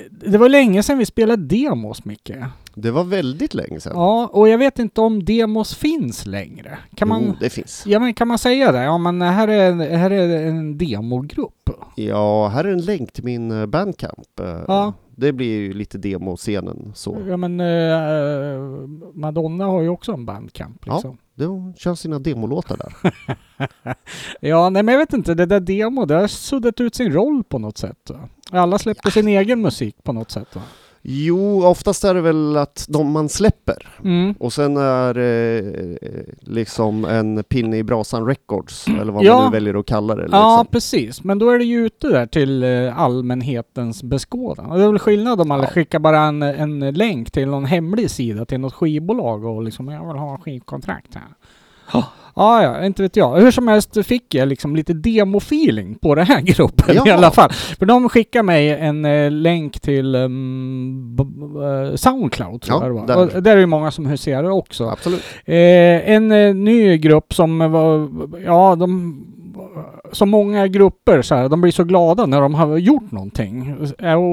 det 0.09 0.37
var 0.37 0.49
länge 0.49 0.83
sedan 0.83 0.97
vi 0.97 1.05
spelade 1.05 1.43
demos, 1.43 2.05
Micke. 2.05 2.31
Det 2.75 2.91
var 2.91 3.03
väldigt 3.03 3.53
länge 3.53 3.79
sedan. 3.79 3.91
Ja, 3.95 4.29
och 4.33 4.49
jag 4.49 4.57
vet 4.57 4.79
inte 4.79 5.01
om 5.01 5.25
demos 5.25 5.75
finns 5.75 6.25
längre. 6.25 6.77
Kan 6.95 7.07
man... 7.07 7.23
Jo, 7.27 7.33
det 7.39 7.49
finns. 7.49 7.83
Ja 7.87 7.99
men 7.99 8.13
kan 8.13 8.27
man 8.27 8.37
säga 8.37 8.71
det? 8.71 8.83
Ja 8.83 8.97
men 8.97 9.21
här 9.21 9.47
är, 9.47 9.97
här 9.97 10.11
är 10.11 10.47
en 10.47 10.77
demogrupp. 10.77 11.69
Ja, 11.95 12.47
här 12.47 12.63
är 12.63 12.71
en 12.71 12.81
länk 12.81 13.13
till 13.13 13.23
min 13.23 13.51
eh, 13.51 13.65
bandcamp. 13.65 14.39
Eh, 14.39 14.61
Ja. 14.67 14.93
Det 15.15 15.33
blir 15.33 15.59
ju 15.59 15.73
lite 15.73 15.97
demoscenen 15.97 16.91
så. 16.95 17.17
Ja 17.27 17.37
men 17.37 17.59
eh, 17.59 18.59
Madonna 19.13 19.65
har 19.65 19.81
ju 19.81 19.89
också 19.89 20.11
en 20.13 20.25
bandcamp 20.25 20.81
Ja. 20.85 21.01
De 21.35 21.73
kör 21.77 21.95
sina 21.95 22.19
demolåtar 22.19 22.77
där. 22.77 23.13
Ja, 24.41 24.69
nej 24.69 24.83
men 24.83 24.93
jag 24.93 24.99
vet 24.99 25.13
inte, 25.13 25.33
det 25.33 25.45
där 25.45 25.59
demo, 25.59 26.05
det 26.05 26.15
har 26.15 26.27
suddat 26.27 26.81
ut 26.81 26.95
sin 26.95 27.13
roll 27.13 27.43
på 27.43 27.59
något 27.59 27.77
sätt. 27.77 28.11
Alla 28.51 28.79
släpper 28.79 29.09
sin 29.09 29.27
egen 29.27 29.61
musik 29.61 30.03
på 30.03 30.13
något 30.13 30.31
sätt. 30.31 30.55
Va? 30.55 30.61
Jo, 31.03 31.63
oftast 31.65 32.03
är 32.03 32.13
det 32.13 32.21
väl 32.21 32.57
att 32.57 32.85
de 32.89 33.11
man 33.11 33.29
släpper 33.29 33.87
Mm. 34.03 34.33
och 34.39 34.53
sen 34.53 34.77
är 34.77 35.17
eh, 35.17 35.95
liksom 36.39 37.05
en 37.05 37.43
pinne 37.43 37.77
i 37.77 37.83
brasan 37.83 38.25
records 38.27 38.87
eller 38.87 39.11
vad 39.11 39.23
Ja. 39.23 39.35
man 39.37 39.45
nu 39.45 39.51
väljer 39.57 39.79
att 39.79 39.85
kalla 39.85 40.15
det. 40.15 40.21
Liksom. 40.21 40.39
Ja, 40.39 40.65
precis. 40.71 41.23
Men 41.23 41.39
då 41.39 41.49
är 41.49 41.57
det 41.59 41.65
ju 41.65 41.85
ute 41.85 42.07
där 42.07 42.25
till 42.25 42.63
eh, 42.63 42.99
allmänhetens 42.99 44.03
beskådan. 44.03 44.77
Det 44.77 44.83
är 44.83 44.87
väl 44.87 44.99
skillnad 44.99 45.41
om 45.41 45.47
man 45.47 45.59
Ja. 45.59 45.67
skickar 45.67 45.99
bara 45.99 46.19
en, 46.19 46.41
en 46.43 46.79
länk 46.93 47.31
till 47.31 47.47
någon 47.47 47.65
hemlig 47.65 48.09
sida 48.09 48.45
till 48.45 48.59
något 48.59 48.73
skivbolag 48.73 49.45
och 49.45 49.63
liksom 49.63 49.87
jag 49.87 50.07
vill 50.07 50.17
ha 50.17 50.37
skivkontrakt 50.37 51.15
här. 51.15 52.03
Ja, 52.35 52.63
ja, 52.63 52.85
inte 52.85 53.01
vet 53.01 53.15
jag. 53.15 53.35
Hur 53.37 53.51
som 53.51 53.67
helst 53.67 54.05
fick 54.05 54.33
jag 54.35 54.47
liksom 54.47 54.75
lite 54.75 54.93
demo-feeling 54.93 55.95
på 56.01 56.15
den 56.15 56.25
här 56.25 56.41
gruppen 56.55 56.95
i 56.95 56.99
Ja. 57.05 57.13
alla 57.13 57.31
fall. 57.31 57.49
För 57.79 57.85
de 57.85 58.09
skickade 58.09 58.43
mig 58.43 58.69
en 58.69 59.05
eh, 59.05 59.31
länk 59.31 59.79
till 59.79 60.15
um, 60.15 61.17
Soundcloud 61.95 62.61
tror 62.61 62.79
Ja, 62.81 62.87
jag 62.87 62.95
det 63.07 63.15
var. 63.15 63.25
där. 63.27 63.37
Och 63.37 63.43
där 63.43 63.51
är 63.57 63.61
det 63.61 63.67
många 63.67 63.91
som 63.91 64.05
huserar 64.05 64.49
också. 64.49 64.89
Absolut. 64.89 65.21
Eh, 65.45 65.55
en 66.11 66.31
eh, 66.31 66.55
ny 66.55 66.97
grupp 66.97 67.33
som 67.33 67.57
var, 67.71 68.09
ja 68.45 68.75
de, 68.75 69.17
som 70.11 70.29
många 70.29 70.67
grupper 70.67 71.21
så 71.21 71.35
här, 71.35 71.49
de 71.49 71.61
blir 71.61 71.71
så 71.71 71.83
glada 71.83 72.25
när 72.25 72.41
de 72.41 72.55
har 72.55 72.77
gjort 72.77 73.11
någonting. 73.11 73.75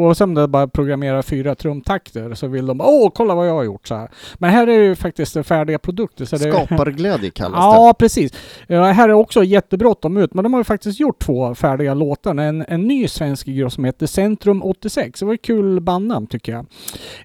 Och 0.07 0.17
sen 0.17 0.35
det 0.35 0.49
bara 0.49 0.69
programmera 0.69 1.23
fyra 1.23 1.55
trumtakter 1.55 2.35
så 2.35 2.47
vill 2.47 2.67
de, 2.67 2.81
åh 2.81 3.11
kolla 3.15 3.35
vad 3.35 3.49
jag 3.49 3.55
har 3.55 3.65
gjort 3.65 3.89
så 3.89 3.95
här. 3.95 4.09
Men 4.39 4.51
här 4.51 4.63
är 4.67 4.79
det 4.79 4.85
ju 4.85 4.95
faktiskt 4.95 5.47
färdiga 5.47 5.79
produkter. 5.79 6.25
Så 6.25 6.37
det, 6.37 6.53
Skaparglädje 6.53 7.31
kallas 7.35 7.59
Ja, 7.59 7.95
precis. 7.99 8.33
Ja, 8.67 8.85
här 8.85 9.09
är 9.09 9.13
också 9.13 9.45
jättebråttom 9.45 10.17
ut, 10.17 10.35
men 10.35 10.43
de 10.43 10.53
har 10.53 10.61
ju 10.61 10.65
faktiskt 10.65 11.01
gjort 11.01 11.19
två 11.19 11.55
färdiga 11.55 11.95
låtar. 11.95 12.37
En, 12.37 12.65
en 12.69 12.83
ny 12.83 13.09
svensk 13.09 13.47
grupp 13.47 13.73
som 13.73 13.85
heter 13.85 14.07
Centrum 14.07 14.63
86. 14.63 15.21
Det 15.21 15.27
var 15.27 15.35
ett 15.35 15.43
kul 15.43 15.81
bandnamn 15.81 16.27
tycker 16.27 16.53
jag. 16.53 16.67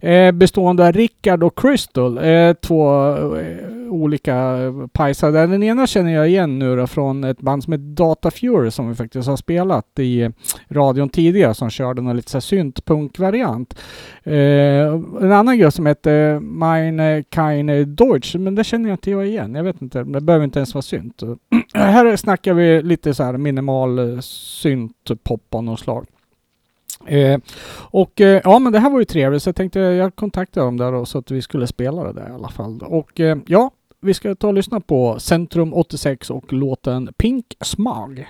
Eh, 0.01 0.31
bestående 0.31 0.87
av 0.87 0.93
Rickard 0.93 1.43
och 1.43 1.57
Crystal. 1.57 2.17
Eh, 2.17 2.53
två 2.53 3.09
eh, 3.37 3.73
olika 3.89 4.57
pajsar. 4.93 5.31
där. 5.31 5.47
Den 5.47 5.63
ena 5.63 5.87
känner 5.87 6.11
jag 6.11 6.29
igen 6.29 6.59
nu 6.59 6.75
då, 6.75 6.87
från 6.87 7.23
ett 7.23 7.39
band 7.39 7.63
som 7.63 7.73
heter 7.73 7.95
Data 8.13 8.31
Fury 8.31 8.71
som 8.71 8.89
vi 8.89 8.95
faktiskt 8.95 9.27
har 9.27 9.37
spelat 9.37 9.99
i 9.99 10.29
radion 10.69 11.09
tidigare 11.09 11.53
som 11.53 11.69
körde 11.69 12.01
någon 12.01 12.15
lite 12.15 12.41
syntpunk-variant. 12.41 13.79
Eh, 14.23 14.33
en 15.21 15.31
annan 15.31 15.57
grupp 15.57 15.73
som 15.73 15.85
heter 15.85 16.39
Meine 16.39 17.23
Keine 17.29 17.85
Deutsch, 17.85 18.35
men 18.35 18.55
det 18.55 18.63
känner 18.63 18.89
jag 18.89 18.93
inte 18.93 19.11
jag 19.11 19.27
igen. 19.27 19.55
Jag 19.55 19.63
vet 19.63 19.81
inte, 19.81 20.03
det 20.03 20.21
behöver 20.21 20.45
inte 20.45 20.59
ens 20.59 20.73
vara 20.73 20.81
synt. 20.81 21.23
här 21.73 22.15
snackar 22.15 22.53
vi 22.53 22.81
lite 22.81 23.13
så 23.13 23.23
här 23.23 23.37
minimal 23.37 23.99
eh, 23.99 24.19
syntpop 24.19 25.55
av 25.55 25.63
något 25.63 25.79
slag. 25.79 26.05
Eh, 27.05 27.39
och 27.75 28.21
eh, 28.21 28.41
ja, 28.43 28.59
men 28.59 28.73
det 28.73 28.79
här 28.79 28.89
var 28.89 28.99
ju 28.99 29.05
trevligt 29.05 29.43
så 29.43 29.47
jag 29.47 29.55
tänkte 29.55 29.79
jag 29.79 30.15
kontaktade 30.15 30.65
dem 30.65 30.77
där 30.77 30.91
då, 30.91 31.05
så 31.05 31.17
att 31.17 31.31
vi 31.31 31.41
skulle 31.41 31.67
spela 31.67 32.03
det 32.03 32.13
där 32.13 32.29
i 32.29 32.33
alla 32.33 32.49
fall. 32.49 32.81
Och 32.81 33.19
eh, 33.19 33.37
ja, 33.45 33.71
vi 34.03 34.13
ska 34.13 34.35
ta 34.35 34.47
och 34.47 34.53
lyssna 34.53 34.79
på 34.79 35.19
Centrum 35.19 35.73
86 35.73 36.29
och 36.29 36.53
låten 36.53 37.13
Pink 37.17 37.45
Smog. 37.61 38.25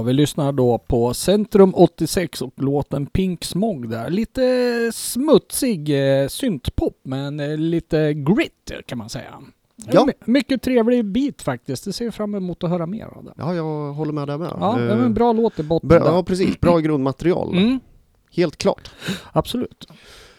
Ja, 0.00 0.04
vi 0.04 0.12
lyssnar 0.12 0.52
då 0.52 0.78
på 0.78 1.14
Centrum 1.14 1.74
86 1.74 2.42
och 2.42 2.52
låten 2.56 3.06
Pink 3.06 3.44
Smog 3.44 3.90
där. 3.90 4.10
Lite 4.10 4.42
smutsig 4.94 5.88
eh, 6.22 6.28
syntpop, 6.28 7.00
men 7.02 7.40
eh, 7.40 7.56
lite 7.56 8.14
grit 8.14 8.70
kan 8.86 8.98
man 8.98 9.08
säga. 9.08 9.34
Ja. 9.92 10.04
My- 10.04 10.12
Mycket 10.32 10.62
trevlig 10.62 11.04
bit 11.04 11.42
faktiskt. 11.42 11.84
Det 11.84 11.92
ser 11.92 12.04
jag 12.04 12.14
fram 12.14 12.34
emot 12.34 12.64
att 12.64 12.70
höra 12.70 12.86
mer 12.86 13.04
av 13.06 13.24
det. 13.24 13.32
Ja, 13.36 13.54
jag 13.54 13.92
håller 13.92 14.12
med 14.12 14.28
där 14.28 14.38
med. 14.38 14.48
Ja, 14.60 14.74
det 14.78 14.90
Eh, 14.92 14.96
var 14.98 15.04
en 15.04 15.14
bra 15.14 15.32
låt 15.32 15.58
i 15.58 15.62
botten 15.62 15.88
bra, 15.88 15.98
ja, 16.04 16.22
precis. 16.22 16.60
Bra 16.60 16.78
grundmaterial. 16.78 17.58
Mm, 17.58 17.80
Helt 18.32 18.56
klart. 18.56 18.90
absolut. 19.32 19.86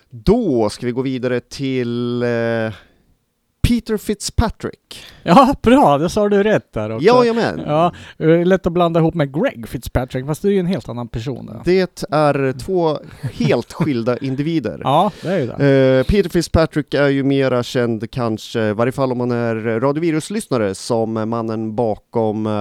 Då 0.10 0.70
ska 0.70 0.86
vi 0.86 0.92
gå 0.92 1.02
vidare 1.02 1.40
till 1.40 2.24
eh, 2.24 2.30
Peter 3.68 3.98
Fitzpatrick. 3.98 5.04
Ja, 5.24 5.56
bra. 5.62 5.98
Det 5.98 6.10
sa 6.10 6.30
du 6.30 6.44
rätt 6.44 6.74
där 6.74 6.90
också. 6.92 7.06
Ja, 7.06 7.92
eh, 8.18 8.46
lätt 8.46 8.68
att 8.68 8.74
blanda 8.74 9.00
ihop 9.00 9.14
med 9.14 9.34
Greg 9.34 9.68
Fitzpatrick, 9.68 10.26
fast 10.26 10.42
det 10.42 10.48
är 10.48 10.52
ju 10.52 10.60
en 10.60 10.66
helt 10.66 10.90
annan 10.90 11.08
person. 11.08 11.46
Där. 11.46 11.62
Det 11.66 12.06
är 12.12 12.54
två 12.60 12.98
helt 13.34 13.74
skilda 13.74 14.18
individer. 14.18 14.82
Ja, 14.84 15.12
det 15.22 15.28
är 15.28 15.40
ju 15.40 15.46
det. 15.48 15.98
Eh, 16.00 16.04
Peter 16.04 16.30
Fitzpatrick 16.30 16.94
är 16.94 17.08
ju 17.08 17.24
mera 17.24 17.64
känd 17.64 18.12
kanske, 18.12 18.62
i 18.62 18.74
varje 18.74 18.92
fall 18.92 19.12
om 19.12 19.18
man 19.18 19.32
är 19.32 19.56
radioviruslyssnare, 19.80 20.76
som 20.76 21.14
mannen 21.30 21.76
bakom 21.76 22.46
eh, 22.48 22.52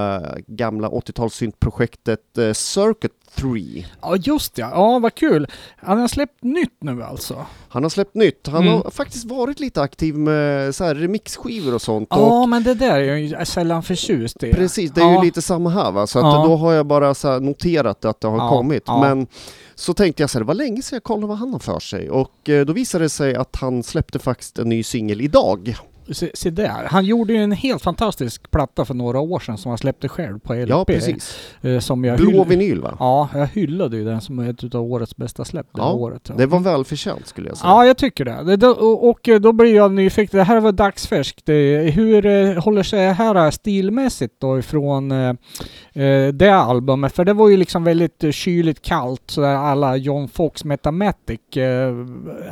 gamla 0.47 0.89
80-talssyntprojektet 0.89 2.39
eh, 2.39 2.53
Circuit 2.53 3.13
3. 3.35 3.85
Ja, 4.03 4.17
just 4.17 4.59
ja. 4.59 4.71
Ja, 4.75 4.99
vad 4.99 5.15
kul. 5.15 5.47
Han 5.77 6.01
har 6.01 6.09
släppt 6.09 6.43
nytt 6.45 6.77
nu 6.81 7.03
alltså. 7.03 7.47
Han 7.69 7.83
har 7.83 7.91
släppt 7.91 8.15
nytt, 8.15 8.47
han 8.47 8.63
Mm. 8.63 8.73
har 8.83 8.91
faktiskt 8.91 9.25
varit 9.25 9.61
lite 9.61 9.83
aktiv 9.83 10.15
med 10.15 10.75
så 10.75 10.85
här 10.85 10.95
remixskivor 10.95 11.75
och 11.75 11.83
sånt. 11.83 12.09
Ja, 12.11 12.17
och 12.43 12.49
men 12.51 12.63
det 12.63 12.75
där 12.75 12.95
är 13.01 13.05
jag 13.05 13.21
ju 13.21 13.45
sällan 13.45 13.83
förtjust 13.83 14.43
i. 14.43 14.53
Precis, 14.53 14.91
det 14.91 15.01
är 15.01 15.05
ja. 15.05 15.19
ju 15.19 15.25
lite 15.25 15.43
samma 15.43 15.71
här 15.71 15.91
va, 15.91 16.07
så 16.07 16.19
att 16.19 16.25
Ja. 16.25 16.45
då 16.49 16.57
har 16.57 16.73
jag 16.73 16.87
bara 16.87 17.15
så 17.15 17.39
noterat 17.41 18.05
att 18.05 18.21
det 18.21 18.29
har 18.29 18.39
Ja, 18.39 18.49
kommit. 18.49 18.87
Men 18.87 19.27
så 19.75 19.95
tänkte 19.95 20.23
jag 20.23 20.31
så 20.31 20.39
här, 20.39 20.41
det 20.45 20.47
var 20.47 20.55
länge 20.55 20.83
sedan 20.83 20.97
jag 20.97 21.03
kollade 21.03 21.27
vad 21.27 21.39
han 21.39 21.53
har 21.53 21.59
för 21.59 21.81
sig 21.81 22.11
och 22.11 22.49
eh, 22.49 22.65
då 22.67 22.73
visade 22.73 23.05
det 23.05 23.09
sig 23.09 23.35
att 23.35 23.57
han 23.57 23.83
släppte 23.83 24.19
faktiskt 24.19 24.59
en 24.59 24.69
ny 24.69 24.83
singel 24.83 25.21
idag. 25.21 25.77
Se, 26.13 26.31
se 26.35 26.51
där. 26.51 26.85
Han 26.87 27.05
gjorde 27.05 27.33
ju 27.33 27.39
en 27.43 27.53
helt 27.53 27.83
fantastisk 27.83 28.51
platta 28.51 28.85
för 28.85 28.95
några 28.95 29.21
år 29.21 29.41
sedan 29.41 29.59
som 29.59 29.69
han 29.69 29.79
släppte 29.79 30.09
själv 30.09 30.39
på 30.39 30.55
LP. 30.55 30.69
Ja, 30.69 30.85
precis. 30.85 31.39
eh, 31.63 31.79
Som 31.79 32.05
jag 32.05 32.17
Blå 32.19 32.31
hyll- 32.31 32.49
vinyl 32.49 32.81
va? 32.81 32.97
Ja, 32.99 33.29
jag 33.35 33.47
hyllade 33.47 33.97
ju 33.97 34.05
den 34.05 34.21
som 34.21 34.39
ett 34.39 34.65
utav 34.65 34.83
årets 34.83 35.17
bästa 35.17 35.45
släpp 35.45 35.67
det 35.75 35.81
Ja, 35.81 35.93
året. 35.93 36.23
Ja. 36.29 36.35
Det 36.35 36.47
var 36.47 36.61
välförtjänt 36.61 37.27
skulle 37.27 37.49
jag 37.49 37.57
säga. 37.57 37.71
Ja, 37.71 37.87
jag 37.87 37.97
tycker 37.97 38.25
det. 38.25 38.67
och, 39.09 39.29
då 39.41 39.53
blir 39.53 39.75
jag 39.77 39.93
nyfiken. 39.93 40.39
Det 40.39 40.45
här 40.45 40.61
var 40.61 40.73
dagsfärskt. 40.73 41.49
Hur 41.95 42.27
eh, 42.27 42.63
håller 42.63 42.83
sig 42.83 43.07
det 43.07 43.13
här 43.13 43.51
stilmässigt 43.51 44.35
då 44.39 44.59
ifrån 44.59 45.13
eh, 45.13 45.29
eh, 46.05 46.29
det 46.33 46.55
albumet? 46.55 47.13
För 47.13 47.25
det 47.25 47.33
var 47.33 47.49
ju 47.49 47.57
liksom 47.57 47.85
väldigt 47.85 48.25
eh, 48.25 48.31
kyligt 48.31 48.83
kallt, 48.83 49.23
sådär 49.27 49.55
alla 49.55 49.97
John 49.97 50.29
Fox 50.29 50.65
Metamatic. 50.65 51.41
Eh, 51.57 51.63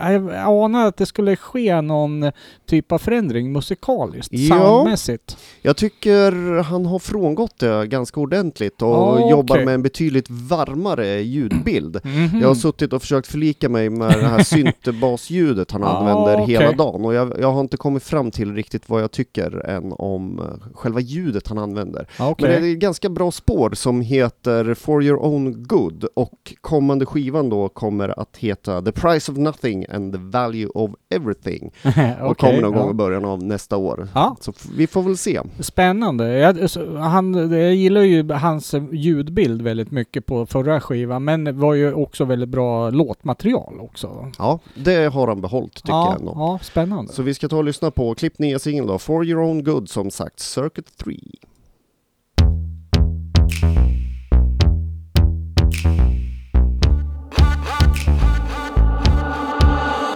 jag 0.00 0.64
anar 0.64 0.86
att 0.86 0.96
det 0.96 1.06
skulle 1.06 1.36
ske 1.36 1.80
någon 1.80 2.30
typ 2.66 2.92
av 2.92 2.98
förändring 2.98 3.47
musikaliskt, 3.52 4.32
Ja. 4.32 4.58
soundmässigt. 4.58 5.36
Jag 5.62 5.76
tycker 5.76 6.32
han 6.62 6.86
har 6.86 6.98
frångått 6.98 7.58
det 7.58 7.86
ganska 7.86 8.20
ordentligt 8.20 8.82
och 8.82 8.88
Ja, 8.88 9.30
jobbar 9.30 9.64
med 9.64 9.74
en 9.74 9.82
betydligt 9.82 10.30
varmare 10.30 11.20
ljudbild. 11.20 12.00
Mhm. 12.08 12.40
Jag 12.40 12.48
har 12.48 12.54
suttit 12.54 12.92
och 12.92 13.00
försökt 13.02 13.26
förlika 13.28 13.68
mig 13.68 13.90
med 13.90 14.08
det 14.08 14.26
här 14.26 14.42
syntbasljudet 14.44 15.70
han 15.70 15.84
Ah, 15.84 15.86
använder 15.98 16.42
okej. 16.42 16.54
hela 16.54 16.72
dagen 16.72 17.04
och 17.04 17.14
jag, 17.14 17.32
jag 17.40 17.52
har 17.52 17.60
inte 17.60 17.76
kommit 17.76 18.02
fram 18.02 18.30
till 18.30 18.54
riktigt 18.54 18.88
vad 18.88 19.02
jag 19.02 19.10
tycker 19.10 19.66
än 19.66 19.92
om 19.92 20.38
eh, 20.38 20.44
själva 20.74 21.00
ljudet 21.00 21.48
han 21.48 21.58
använder. 21.58 22.08
Ja, 22.18 22.28
okej. 22.30 22.48
Men 22.50 22.62
det 22.62 22.68
är 22.68 22.72
ett 22.72 22.78
ganska 22.78 23.08
bra 23.08 23.30
spår 23.30 23.70
som 23.74 24.00
heter 24.00 24.74
For 24.74 25.04
Your 25.04 25.24
Own 25.24 25.62
Good 25.66 26.04
och 26.14 26.54
kommande 26.60 27.06
skivan 27.06 27.48
då 27.50 27.68
kommer 27.68 28.20
att 28.20 28.36
heta 28.36 28.82
The 28.82 28.92
Price 28.92 29.32
of 29.32 29.38
Nothing 29.38 29.86
and 29.90 30.12
the 30.12 30.18
Value 30.18 30.66
of 30.74 30.90
Everything 31.14 31.66
och 31.84 32.30
Okej, 32.30 32.34
kommer 32.50 32.60
någon 32.62 32.72
gång 32.72 32.90
i 32.90 32.94
början 32.94 33.24
av 33.28 33.42
nästa 33.42 33.76
år. 33.76 34.08
Ja. 34.14 34.36
Så 34.40 34.52
vi 34.76 34.86
får 34.86 35.02
väl 35.02 35.16
se. 35.16 35.40
Spännande. 35.60 36.38
Jag, 36.38 36.68
han, 36.98 37.52
jag 37.52 37.74
gillar 37.74 38.00
ju 38.00 38.32
hans 38.32 38.74
ljudbild 38.92 39.62
väldigt 39.62 39.90
mycket 39.90 40.26
på 40.26 40.46
förra 40.46 40.80
skivan, 40.80 41.24
men 41.24 41.44
det 41.44 41.52
var 41.52 41.74
ju 41.74 41.92
också 41.92 42.24
väldigt 42.24 42.48
bra 42.48 42.90
låtmaterial 42.90 43.80
också. 43.80 44.32
Ja, 44.38 44.58
det 44.74 45.12
har 45.12 45.26
han 45.26 45.40
behållit 45.40 45.74
tycker 45.74 45.92
ja, 45.92 46.10
jag 46.10 46.20
ändå. 46.20 46.32
ja, 46.36 46.58
spännande. 46.62 47.12
Så 47.12 47.22
vi 47.22 47.34
ska 47.34 47.48
ta 47.48 47.56
och 47.56 47.64
lyssna 47.64 47.90
på 47.90 48.14
klipp 48.14 48.38
nya 48.38 48.58
singeln 48.58 48.86
då, 48.86 48.98
For 48.98 49.24
Your 49.24 49.42
Own 49.42 49.64
Good 49.64 49.88
som 49.88 50.10
sagt, 50.10 50.40
Circuit 50.40 50.96
3. 50.96 51.16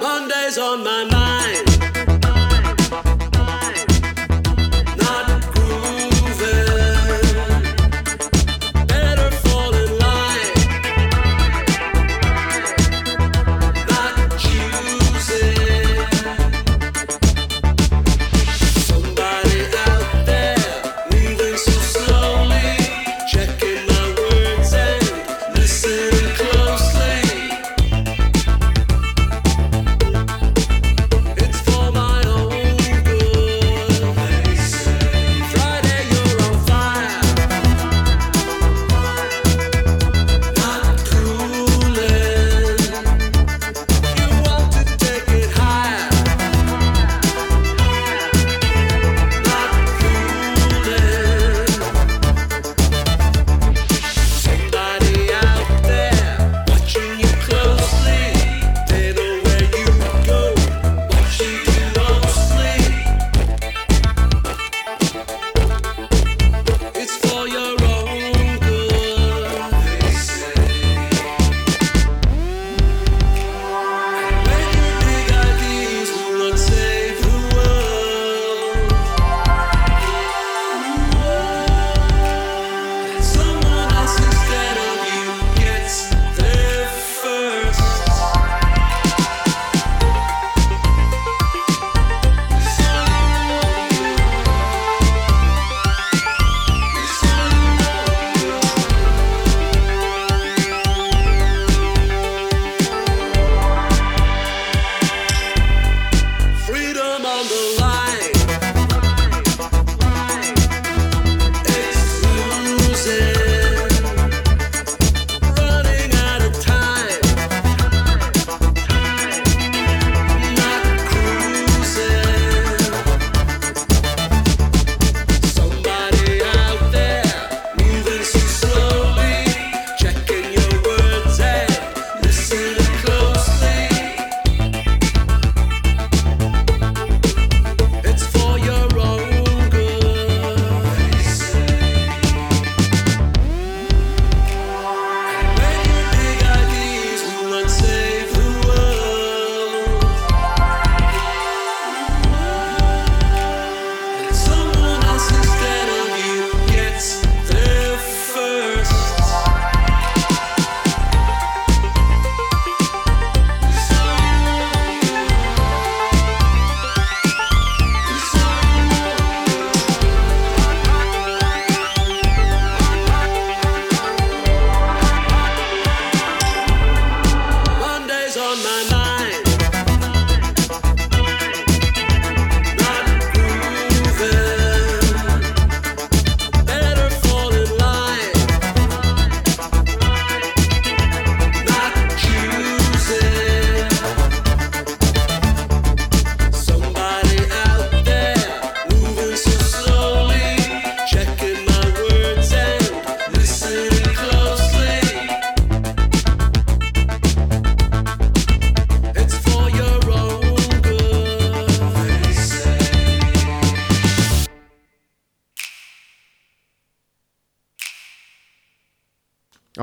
Monday's 0.02 0.58
on 0.58 0.84
my 0.84 1.04
mind. 1.04 1.21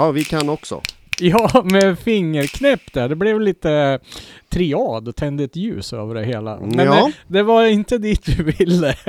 Ja, 0.09 0.13
vi 0.13 0.23
kan 0.23 0.49
också. 0.49 0.81
Ja, 1.19 1.61
med 1.71 1.99
fingerknäpp 1.99 2.93
där. 2.93 3.09
Det 3.09 3.15
blev 3.15 3.41
lite 3.41 3.99
triad 4.49 5.07
och 5.07 5.15
tände 5.15 5.43
ett 5.43 5.55
ljus 5.55 5.93
över 5.93 6.15
det 6.15 6.23
hela. 6.25 6.59
Men 6.59 6.85
Ja. 6.85 6.99
eh, 6.99 7.13
det 7.27 7.43
var 7.43 7.65
inte 7.65 7.97
dit 7.97 8.25
du 8.25 8.43
ville. 8.43 8.95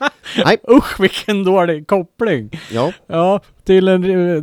Nej. 0.44 0.56
Usch 0.70 1.00
vilken 1.00 1.44
dålig 1.44 1.86
koppling. 1.86 2.50
Ja, 2.72 2.92
Ja, 3.06 3.40
till 3.64 3.88
en... 3.88 4.04
eh, 4.04 4.42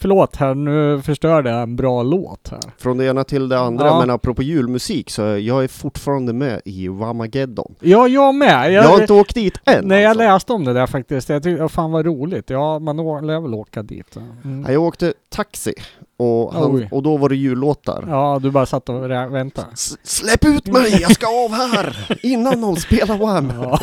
Förlåt 0.00 0.36
här, 0.36 0.54
nu 0.54 1.02
förstörde 1.02 1.50
jag 1.50 1.62
en 1.62 1.76
bra 1.76 2.02
låt 2.02 2.48
här. 2.50 2.60
från 2.78 2.98
det 2.98 3.04
ena 3.06 3.24
till 3.24 3.48
det 3.48 3.58
andra. 3.58 3.86
Ja. 3.86 4.00
Men 4.00 4.10
apropå 4.10 4.42
julmusik 4.42 5.10
så 5.10 5.22
jag 5.22 5.64
är 5.64 5.68
fortfarande 5.68 6.32
med 6.32 6.60
i 6.64 6.88
Wamageddon. 6.88 7.74
Ja, 7.80 8.08
jag 8.08 8.34
med. 8.34 8.72
Jag 8.72 8.82
har 8.82 9.00
inte 9.00 9.12
åkt 9.12 9.34
dit 9.34 9.54
än. 9.64 9.84
Nej, 9.88 10.02
jag 10.02 10.10
alltså. 10.10 10.24
läste 10.24 10.52
om 10.52 10.64
det 10.64 10.72
där 10.72 10.86
faktiskt. 10.86 11.28
Jag 11.28 11.42
tyckte, 11.42 11.68
fan 11.68 11.92
vad 11.92 12.06
roligt. 12.06 12.50
Ja, 12.50 12.78
man 12.78 12.96
lär 13.26 13.40
väl 13.40 13.54
åka 13.54 13.82
dit. 13.82 14.16
Mm. 14.44 14.64
Ja, 14.66 14.72
Jag 14.72 14.82
åkte 14.82 15.12
taxi 15.28 15.74
och, 16.18 16.52
han, 16.54 16.88
och 16.90 17.02
då 17.02 17.16
var 17.16 17.28
det 17.28 17.36
jullåtar. 17.36 18.04
Ja, 18.08 18.38
du 18.42 18.50
bara 18.50 18.66
satt 18.66 18.88
och 18.88 19.10
väntade. 19.10 19.66
S- 19.72 19.96
släpp 20.02 20.44
ut 20.44 20.66
mig, 20.66 20.98
jag 21.00 21.10
ska 21.14 21.26
av 21.26 21.52
här! 21.52 22.18
Innan 22.22 22.60
de 22.60 22.76
spelar 22.76 23.18
Wham! 23.18 23.52
Ja, 23.62 23.80